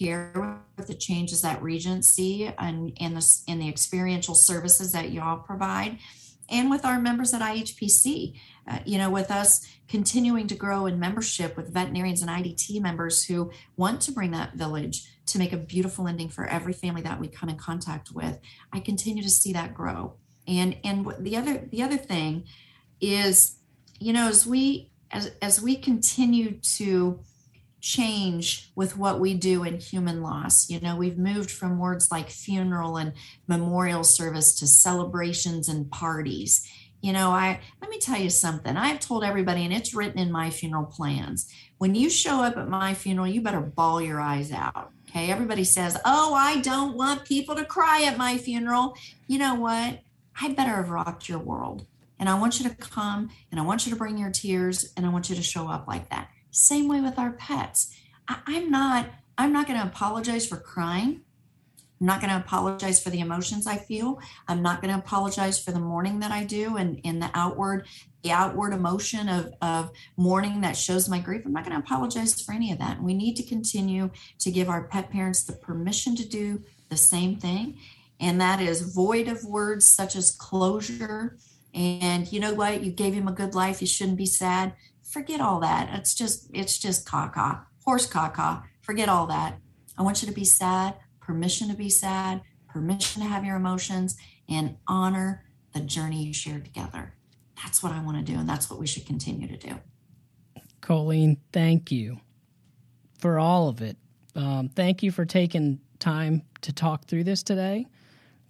care 0.00 0.58
with 0.76 0.88
the 0.88 0.94
changes 0.94 1.44
at 1.44 1.62
Regency 1.62 2.52
and 2.58 2.92
in 2.96 3.14
the 3.14 3.24
in 3.46 3.60
the 3.60 3.68
experiential 3.68 4.34
services 4.34 4.90
that 4.90 5.12
y'all 5.12 5.38
provide, 5.38 5.98
and 6.48 6.68
with 6.68 6.84
our 6.84 6.98
members 6.98 7.32
at 7.32 7.42
IHPC. 7.42 8.40
Uh, 8.68 8.80
you 8.84 8.98
know, 8.98 9.10
with 9.10 9.30
us 9.30 9.66
continuing 9.88 10.46
to 10.48 10.54
grow 10.54 10.86
in 10.86 10.98
membership 10.98 11.56
with 11.56 11.72
veterinarians 11.72 12.20
and 12.20 12.30
IDT 12.30 12.80
members 12.80 13.24
who 13.24 13.50
want 13.76 14.00
to 14.00 14.12
bring 14.12 14.32
that 14.32 14.54
village 14.54 15.08
to 15.26 15.38
make 15.38 15.52
a 15.52 15.56
beautiful 15.56 16.08
ending 16.08 16.28
for 16.28 16.46
every 16.46 16.72
family 16.72 17.02
that 17.02 17.20
we 17.20 17.28
come 17.28 17.48
in 17.48 17.56
contact 17.56 18.10
with. 18.12 18.38
I 18.72 18.80
continue 18.80 19.22
to 19.22 19.30
see 19.30 19.52
that 19.52 19.74
grow. 19.74 20.14
And 20.48 20.76
and 20.84 21.06
the 21.20 21.36
other 21.36 21.66
the 21.70 21.82
other 21.82 21.96
thing 21.96 22.44
is, 23.00 23.56
you 23.98 24.12
know, 24.12 24.28
as 24.28 24.46
we 24.46 24.90
as 25.10 25.32
as 25.42 25.60
we 25.60 25.76
continue 25.76 26.58
to 26.76 27.20
change 27.86 28.72
with 28.74 28.96
what 28.96 29.20
we 29.20 29.32
do 29.34 29.62
in 29.62 29.78
human 29.78 30.20
loss. 30.20 30.68
You 30.68 30.80
know, 30.80 30.96
we've 30.96 31.18
moved 31.18 31.50
from 31.52 31.78
words 31.78 32.10
like 32.10 32.30
funeral 32.30 32.96
and 32.96 33.12
memorial 33.46 34.02
service 34.02 34.54
to 34.56 34.66
celebrations 34.66 35.68
and 35.68 35.88
parties. 35.90 36.68
You 37.06 37.12
know, 37.12 37.30
I 37.30 37.60
let 37.80 37.88
me 37.88 38.00
tell 38.00 38.18
you 38.18 38.30
something. 38.30 38.76
I've 38.76 38.98
told 38.98 39.22
everybody, 39.22 39.64
and 39.64 39.72
it's 39.72 39.94
written 39.94 40.18
in 40.18 40.32
my 40.32 40.50
funeral 40.50 40.86
plans. 40.86 41.48
When 41.78 41.94
you 41.94 42.10
show 42.10 42.42
up 42.42 42.56
at 42.56 42.68
my 42.68 42.94
funeral, 42.94 43.28
you 43.28 43.40
better 43.40 43.60
bawl 43.60 44.02
your 44.02 44.20
eyes 44.20 44.50
out. 44.50 44.90
Okay. 45.08 45.30
Everybody 45.30 45.62
says, 45.62 45.96
Oh, 46.04 46.34
I 46.34 46.60
don't 46.62 46.96
want 46.96 47.24
people 47.24 47.54
to 47.54 47.64
cry 47.64 48.02
at 48.02 48.18
my 48.18 48.38
funeral. 48.38 48.96
You 49.28 49.38
know 49.38 49.54
what? 49.54 50.00
I 50.40 50.52
better 50.52 50.72
have 50.72 50.90
rocked 50.90 51.28
your 51.28 51.38
world. 51.38 51.86
And 52.18 52.28
I 52.28 52.40
want 52.40 52.58
you 52.58 52.68
to 52.68 52.74
come 52.74 53.30
and 53.52 53.60
I 53.60 53.62
want 53.62 53.86
you 53.86 53.92
to 53.92 53.96
bring 53.96 54.18
your 54.18 54.32
tears 54.32 54.92
and 54.96 55.06
I 55.06 55.10
want 55.10 55.30
you 55.30 55.36
to 55.36 55.42
show 55.42 55.68
up 55.68 55.86
like 55.86 56.10
that. 56.10 56.28
Same 56.50 56.88
way 56.88 57.00
with 57.00 57.20
our 57.20 57.30
pets. 57.30 57.94
I, 58.26 58.38
I'm 58.48 58.68
not, 58.68 59.06
I'm 59.38 59.52
not 59.52 59.68
going 59.68 59.78
to 59.78 59.86
apologize 59.86 60.44
for 60.44 60.56
crying. 60.56 61.20
I'm 62.00 62.06
not 62.06 62.20
going 62.20 62.30
to 62.30 62.38
apologize 62.38 63.02
for 63.02 63.10
the 63.10 63.20
emotions 63.20 63.66
I 63.66 63.76
feel. 63.76 64.20
I'm 64.48 64.62
not 64.62 64.82
going 64.82 64.92
to 64.92 64.98
apologize 64.98 65.58
for 65.58 65.72
the 65.72 65.80
mourning 65.80 66.20
that 66.20 66.30
I 66.30 66.44
do 66.44 66.76
and 66.76 66.98
in 67.04 67.18
the 67.18 67.30
outward, 67.34 67.86
the 68.22 68.32
outward 68.32 68.72
emotion 68.72 69.28
of, 69.28 69.52
of 69.62 69.90
mourning 70.16 70.60
that 70.60 70.76
shows 70.76 71.08
my 71.08 71.20
grief. 71.20 71.42
I'm 71.44 71.52
not 71.52 71.64
going 71.64 71.76
to 71.76 71.84
apologize 71.84 72.40
for 72.40 72.52
any 72.52 72.72
of 72.72 72.78
that. 72.78 73.02
we 73.02 73.14
need 73.14 73.36
to 73.36 73.42
continue 73.42 74.10
to 74.40 74.50
give 74.50 74.68
our 74.68 74.84
pet 74.84 75.10
parents 75.10 75.44
the 75.44 75.54
permission 75.54 76.16
to 76.16 76.28
do 76.28 76.62
the 76.90 76.96
same 76.96 77.36
thing. 77.36 77.78
And 78.20 78.40
that 78.40 78.60
is 78.60 78.94
void 78.94 79.28
of 79.28 79.44
words 79.44 79.86
such 79.86 80.16
as 80.16 80.30
closure. 80.30 81.38
And 81.74 82.30
you 82.32 82.40
know 82.40 82.54
what? 82.54 82.82
You 82.82 82.90
gave 82.90 83.14
him 83.14 83.28
a 83.28 83.32
good 83.32 83.54
life. 83.54 83.80
You 83.80 83.86
shouldn't 83.86 84.18
be 84.18 84.26
sad 84.26 84.74
forget 85.06 85.40
all 85.40 85.60
that. 85.60 85.88
It's 85.94 86.14
just 86.14 86.50
it's 86.52 86.78
just 86.78 87.06
caca, 87.06 87.62
horse 87.84 88.08
caca. 88.08 88.64
Forget 88.82 89.08
all 89.08 89.26
that. 89.28 89.58
I 89.98 90.02
want 90.02 90.22
you 90.22 90.28
to 90.28 90.34
be 90.34 90.44
sad, 90.44 90.94
permission 91.26 91.68
to 91.68 91.74
be 91.74 91.90
sad, 91.90 92.40
permission 92.68 93.22
to 93.22 93.28
have 93.28 93.44
your 93.44 93.56
emotions, 93.56 94.16
and 94.48 94.76
honor 94.86 95.44
the 95.74 95.80
journey 95.80 96.22
you 96.22 96.32
shared 96.32 96.64
together. 96.64 97.14
That's 97.62 97.82
what 97.82 97.92
I 97.92 98.02
want 98.02 98.16
to 98.18 98.32
do, 98.32 98.38
and 98.38 98.48
that's 98.48 98.70
what 98.70 98.78
we 98.78 98.86
should 98.86 99.06
continue 99.06 99.48
to 99.48 99.56
do. 99.56 99.74
Coleen, 100.80 101.38
thank 101.52 101.90
you 101.90 102.20
for 103.18 103.38
all 103.40 103.68
of 103.68 103.82
it. 103.82 103.96
Um, 104.36 104.68
thank 104.68 105.02
you 105.02 105.10
for 105.10 105.24
taking 105.24 105.80
time 105.98 106.42
to 106.60 106.72
talk 106.72 107.06
through 107.06 107.24
this 107.24 107.42
today. 107.42 107.86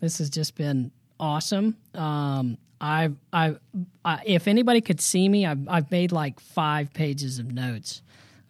This 0.01 0.19
has 0.19 0.29
just 0.29 0.55
been 0.55 0.91
awesome. 1.19 1.77
Um, 1.95 2.59
I've, 2.79 3.17
I've, 3.33 3.59
I, 4.05 4.21
if 4.27 4.49
anybody 4.49 4.83
could 4.83 5.01
see 5.01 5.29
me, 5.29 5.47
I've, 5.47 5.67
I've 5.67 5.91
made 5.91 6.12
like 6.12 6.41
five 6.41 6.93
pages 6.93 7.39
of 7.39 7.51
notes 7.51 8.03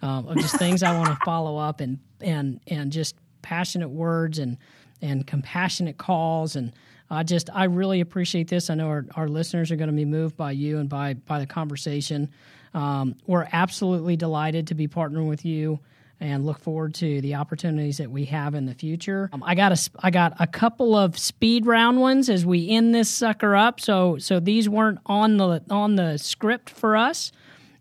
um, 0.02 0.26
of 0.26 0.36
just 0.38 0.58
things 0.58 0.82
I 0.82 0.96
want 0.96 1.10
to 1.10 1.18
follow 1.24 1.58
up 1.58 1.80
and, 1.80 2.00
and, 2.20 2.60
and 2.66 2.90
just 2.90 3.14
passionate 3.42 3.90
words 3.90 4.38
and, 4.38 4.56
and 5.02 5.26
compassionate 5.26 5.98
calls. 5.98 6.56
And 6.56 6.72
I 7.10 7.22
just, 7.22 7.50
I 7.52 7.64
really 7.64 8.00
appreciate 8.00 8.48
this. 8.48 8.70
I 8.70 8.74
know 8.74 8.88
our, 8.88 9.06
our 9.14 9.28
listeners 9.28 9.70
are 9.70 9.76
going 9.76 9.90
to 9.90 9.96
be 9.96 10.04
moved 10.04 10.36
by 10.36 10.52
you 10.52 10.78
and 10.78 10.88
by, 10.88 11.14
by 11.14 11.38
the 11.38 11.46
conversation. 11.46 12.30
Um, 12.74 13.16
we're 13.26 13.48
absolutely 13.52 14.16
delighted 14.16 14.66
to 14.68 14.74
be 14.74 14.88
partnering 14.88 15.28
with 15.28 15.44
you 15.44 15.80
and 16.20 16.46
look 16.46 16.58
forward 16.58 16.94
to 16.94 17.20
the 17.20 17.34
opportunities 17.34 17.98
that 17.98 18.10
we 18.10 18.24
have 18.26 18.54
in 18.54 18.66
the 18.66 18.74
future. 18.74 19.28
Um, 19.32 19.42
I 19.42 19.54
got 19.54 19.72
a 19.72 19.90
I 20.02 20.10
got 20.10 20.34
a 20.40 20.46
couple 20.46 20.94
of 20.94 21.18
speed 21.18 21.66
round 21.66 22.00
ones 22.00 22.30
as 22.30 22.46
we 22.46 22.70
end 22.70 22.94
this 22.94 23.10
sucker 23.10 23.54
up. 23.54 23.80
So 23.80 24.16
so 24.18 24.40
these 24.40 24.68
weren't 24.68 24.98
on 25.06 25.36
the 25.36 25.62
on 25.70 25.96
the 25.96 26.16
script 26.16 26.70
for 26.70 26.96
us. 26.96 27.32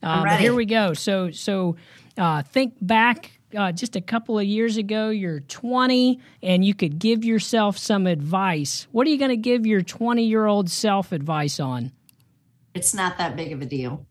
Uh, 0.03 0.23
but 0.23 0.39
here 0.39 0.53
we 0.53 0.65
go. 0.65 0.93
So 0.93 1.31
so 1.31 1.77
uh, 2.17 2.43
think 2.43 2.75
back. 2.81 3.31
Uh, 3.55 3.71
just 3.71 3.95
a 3.95 4.01
couple 4.01 4.37
of 4.37 4.45
years 4.45 4.77
ago, 4.77 5.09
you're 5.09 5.39
20 5.39 6.19
and 6.43 6.65
you 6.65 6.73
could 6.73 6.99
give 6.99 7.23
yourself 7.23 7.77
some 7.77 8.07
advice. 8.07 8.87
What 8.91 9.07
are 9.07 9.09
you 9.09 9.17
going 9.17 9.29
to 9.29 9.37
give 9.37 9.65
your 9.65 9.81
20 9.81 10.23
year 10.23 10.45
old 10.45 10.69
self 10.69 11.11
advice 11.11 11.59
on? 11.59 11.91
It's 12.73 12.93
not 12.93 13.17
that 13.17 13.35
big 13.35 13.53
of 13.53 13.61
a 13.61 13.65
deal. 13.65 14.05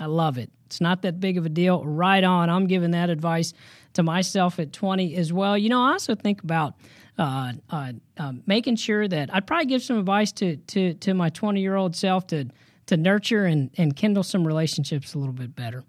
I 0.00 0.06
love 0.06 0.38
it. 0.38 0.50
It's 0.66 0.80
not 0.80 1.02
that 1.02 1.20
big 1.20 1.38
of 1.38 1.46
a 1.46 1.48
deal. 1.48 1.84
Right 1.84 2.24
on. 2.24 2.50
I'm 2.50 2.66
giving 2.66 2.92
that 2.92 3.10
advice 3.10 3.52
to 3.92 4.02
myself 4.02 4.58
at 4.58 4.72
20 4.72 5.14
as 5.16 5.32
well. 5.32 5.56
You 5.56 5.68
know, 5.68 5.82
I 5.82 5.92
also 5.92 6.14
think 6.14 6.42
about 6.42 6.74
uh, 7.18 7.52
uh, 7.70 7.92
uh, 8.16 8.32
making 8.46 8.76
sure 8.76 9.06
that 9.06 9.32
I'd 9.34 9.46
probably 9.46 9.66
give 9.66 9.82
some 9.82 9.98
advice 9.98 10.32
to 10.32 10.56
to 10.56 10.94
to 10.94 11.14
my 11.14 11.28
20 11.28 11.60
year 11.60 11.76
old 11.76 11.94
self 11.94 12.26
to 12.28 12.46
to 12.86 12.96
nurture 12.96 13.44
and 13.44 13.70
and 13.76 13.94
kindle 13.94 14.22
some 14.22 14.46
relationships 14.46 15.14
a 15.14 15.18
little 15.18 15.34
bit 15.34 15.54
better. 15.54 15.84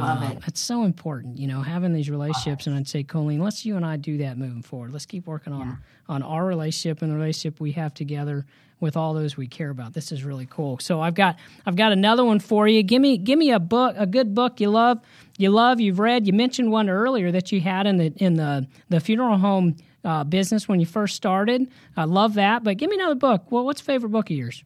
Love 0.00 0.22
uh, 0.22 0.26
it. 0.26 0.38
It's 0.46 0.60
so 0.60 0.84
important, 0.84 1.38
you 1.38 1.46
know, 1.46 1.62
having 1.62 1.92
these 1.92 2.10
relationships. 2.10 2.66
And 2.66 2.76
I'd 2.76 2.88
say, 2.88 3.04
Coleen, 3.04 3.40
let's 3.40 3.64
you 3.64 3.76
and 3.76 3.84
I 3.84 3.96
do 3.96 4.18
that 4.18 4.38
moving 4.38 4.62
forward. 4.62 4.92
Let's 4.92 5.06
keep 5.06 5.26
working 5.26 5.52
on 5.52 5.66
yeah. 5.66 5.74
on 6.08 6.22
our 6.22 6.44
relationship 6.44 7.02
and 7.02 7.10
the 7.10 7.16
relationship 7.16 7.60
we 7.60 7.72
have 7.72 7.94
together 7.94 8.46
with 8.80 8.96
all 8.96 9.14
those 9.14 9.36
we 9.36 9.46
care 9.46 9.70
about. 9.70 9.94
This 9.94 10.10
is 10.10 10.24
really 10.24 10.46
cool. 10.50 10.78
So 10.80 11.00
I've 11.00 11.14
got 11.14 11.36
I've 11.64 11.76
got 11.76 11.92
another 11.92 12.24
one 12.24 12.40
for 12.40 12.66
you. 12.66 12.82
Give 12.82 13.00
me 13.00 13.16
give 13.16 13.38
me 13.38 13.52
a 13.52 13.60
book, 13.60 13.94
a 13.96 14.06
good 14.06 14.34
book 14.34 14.60
you 14.60 14.70
love, 14.70 15.00
you 15.38 15.50
love, 15.50 15.80
you've 15.80 16.00
read. 16.00 16.26
You 16.26 16.32
mentioned 16.32 16.70
one 16.70 16.90
earlier 16.90 17.30
that 17.30 17.52
you 17.52 17.60
had 17.60 17.86
in 17.86 17.96
the 17.96 18.12
in 18.16 18.34
the 18.34 18.66
the 18.88 19.00
funeral 19.00 19.38
home 19.38 19.76
uh, 20.04 20.24
business 20.24 20.68
when 20.68 20.80
you 20.80 20.86
first 20.86 21.14
started. 21.14 21.70
I 21.96 22.04
love 22.04 22.34
that. 22.34 22.64
But 22.64 22.76
give 22.76 22.90
me 22.90 22.96
another 22.96 23.14
book. 23.14 23.50
Well, 23.50 23.64
what's 23.64 23.80
a 23.80 23.84
favorite 23.84 24.10
book 24.10 24.30
of 24.30 24.36
yours? 24.36 24.64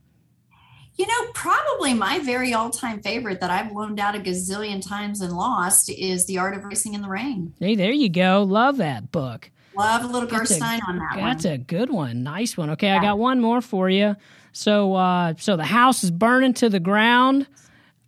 You 0.97 1.07
know, 1.07 1.31
probably 1.35 1.93
my 1.93 2.21
very 2.21 2.55
all 2.55 2.71
time 2.71 3.03
favorite 3.03 3.41
that 3.41 3.51
I've 3.51 3.73
loaned 3.73 4.01
out 4.01 4.15
a 4.15 4.19
gazillion 4.19 4.87
times 4.87 5.21
and 5.21 5.33
lost 5.35 5.91
is 5.91 6.25
The 6.25 6.39
Art 6.39 6.57
of 6.57 6.65
Racing 6.65 6.95
in 6.95 7.03
the 7.03 7.09
Rain. 7.09 7.53
Hey, 7.61 7.75
there 7.75 7.93
you 7.93 8.09
go. 8.09 8.43
Love 8.43 8.79
that 8.79 9.13
book. 9.13 9.51
Love 9.77 10.05
a 10.05 10.07
little 10.07 10.27
Garth 10.27 10.49
Stein 10.49 10.81
on 10.89 10.97
that 10.99 11.17
that's 11.17 11.45
one. 11.45 11.53
a 11.53 11.59
good 11.59 11.91
one. 11.91 12.23
Nice 12.23 12.57
one. 12.57 12.71
Okay, 12.71 12.87
yeah. 12.87 12.97
I 12.97 13.03
got 13.03 13.19
one 13.19 13.43
more 13.43 13.61
for 13.61 13.91
you. 13.91 14.17
So, 14.53 14.95
uh, 14.95 15.35
so 15.37 15.57
the 15.59 15.65
house 15.65 16.03
is 16.03 16.11
burning 16.11 16.55
to 16.55 16.71
the 16.71 16.81
ground. 16.81 17.47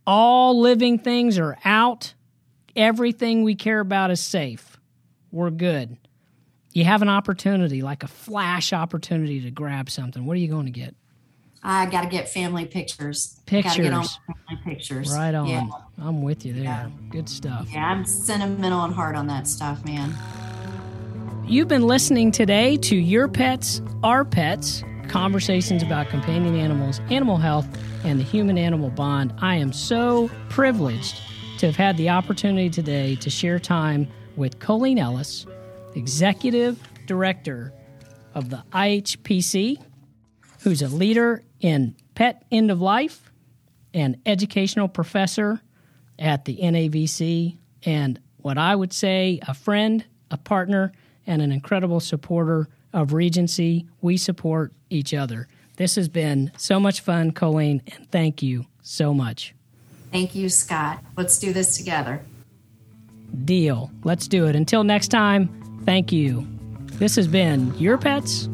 All 0.07 0.59
living 0.59 0.99
things 0.99 1.39
are 1.39 1.59
out. 1.67 2.15
Everything 2.75 3.43
we 3.43 3.55
care 3.55 3.81
about 3.81 4.11
is 4.11 4.21
safe. 4.21 4.79
we're 5.31 5.51
good. 5.51 5.99
You 6.73 6.85
have 6.85 7.03
an 7.03 7.09
opportunity, 7.09 7.83
like 7.83 8.03
a 8.03 8.09
flash 8.09 8.73
opportunity 8.73 9.41
to 9.43 9.51
grab 9.51 9.91
something. 9.91 10.25
What 10.25 10.35
are 10.37 10.41
you 10.41 10.49
going 10.49 10.67
to 10.67 10.73
get? 10.73 10.95
I 11.71 11.85
got 11.85 12.01
to 12.01 12.09
get 12.09 12.31
family 12.31 12.65
pictures. 12.65 13.41
Pictures. 13.45 13.77
Gotta 13.77 13.83
get 13.83 13.93
on 13.93 14.05
family 14.07 14.63
pictures. 14.65 15.13
Right 15.15 15.35
on. 15.35 15.47
Yeah. 15.47 15.69
I'm 16.01 16.23
with 16.23 16.47
you 16.47 16.55
there. 16.55 16.65
Yeah. 16.65 16.89
Good 17.11 17.29
stuff. 17.29 17.69
yeah, 17.71 17.85
I'm 17.85 18.07
sentimental 18.07 18.85
and 18.85 18.95
hard 18.95 19.17
on 19.17 19.27
that 19.27 19.47
stuff, 19.47 19.85
man. 19.85 20.15
You've 21.47 21.69
been 21.69 21.87
listening 21.87 22.33
today 22.33 22.79
to 22.79 22.97
Your 22.97 23.29
Pets, 23.29 23.83
Our 24.03 24.25
Pets 24.25 24.83
conversations 25.09 25.83
about 25.83 26.09
companion 26.09 26.55
animals, 26.55 27.01
animal 27.11 27.37
health, 27.37 27.69
and 28.03 28.19
the 28.19 28.25
human 28.25 28.57
animal 28.57 28.89
bond. 28.89 29.35
I 29.39 29.57
am 29.57 29.75
so 29.75 30.31
privileged 30.49 31.21
to 31.59 31.67
have 31.67 31.77
had 31.77 31.99
the 31.99 32.09
opportunity 32.09 32.71
today 32.71 33.15
to 33.17 33.29
share 33.29 33.59
time 33.59 34.09
with 34.37 34.59
Coleen 34.59 34.99
Ellis, 34.99 35.47
Executive 35.95 36.79
Director 37.07 37.75
of 38.35 38.49
the 38.49 38.63
IAAHPC, 38.73 39.83
who's 40.61 40.83
a 40.83 40.89
leader 40.89 41.43
in 41.61 41.95
pet 42.15 42.45
end 42.51 42.71
of 42.71 42.81
life 42.81 43.31
and 43.95 44.21
educational 44.27 44.89
professor 44.89 45.61
at 46.19 46.45
the 46.45 46.57
NAVC, 46.57 47.57
and 47.85 48.21
what 48.39 48.59
I 48.59 48.75
would 48.75 48.93
say 48.93 49.41
a 49.47 49.55
friend, 49.55 50.05
a 50.31 50.37
partner, 50.37 50.93
and 51.27 51.43
an 51.43 51.53
incredible 51.53 52.01
supporter 52.01 52.69
of 52.93 53.13
Regency. 53.13 53.87
We 54.01 54.17
support 54.17 54.73
each 54.91 55.15
other. 55.15 55.47
This 55.77 55.95
has 55.95 56.09
been 56.09 56.51
so 56.57 56.81
much 56.81 57.01
fun, 57.01 57.33
Coleen, 57.33 57.83
and 57.95 58.11
thank 58.11 58.43
you 58.43 58.67
so 58.83 59.15
much. 59.15 59.55
Thank 60.11 60.35
you, 60.35 60.49
Scott. 60.49 61.01
Let's 61.17 61.39
do 61.39 61.53
this 61.53 61.77
together. 61.77 62.25
Deal. 63.45 63.93
Let's 64.05 64.27
do 64.27 64.47
it. 64.47 64.57
Until 64.57 64.83
next 64.83 65.09
time, 65.09 65.81
thank 65.85 66.11
you. 66.11 66.47
This 66.95 67.15
has 67.17 67.29
been 67.29 67.73
Your 67.79 67.99
Pets, 67.99 68.49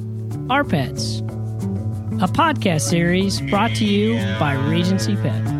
Our 0.51 0.65
Pets, 0.65 1.23
a 2.25 2.27
podcast 2.27 2.81
series 2.81 3.39
brought 3.51 3.75
to 3.75 3.85
you 3.85 4.15
by 4.39 4.55
Regency 4.55 5.15
Pet. 5.17 5.54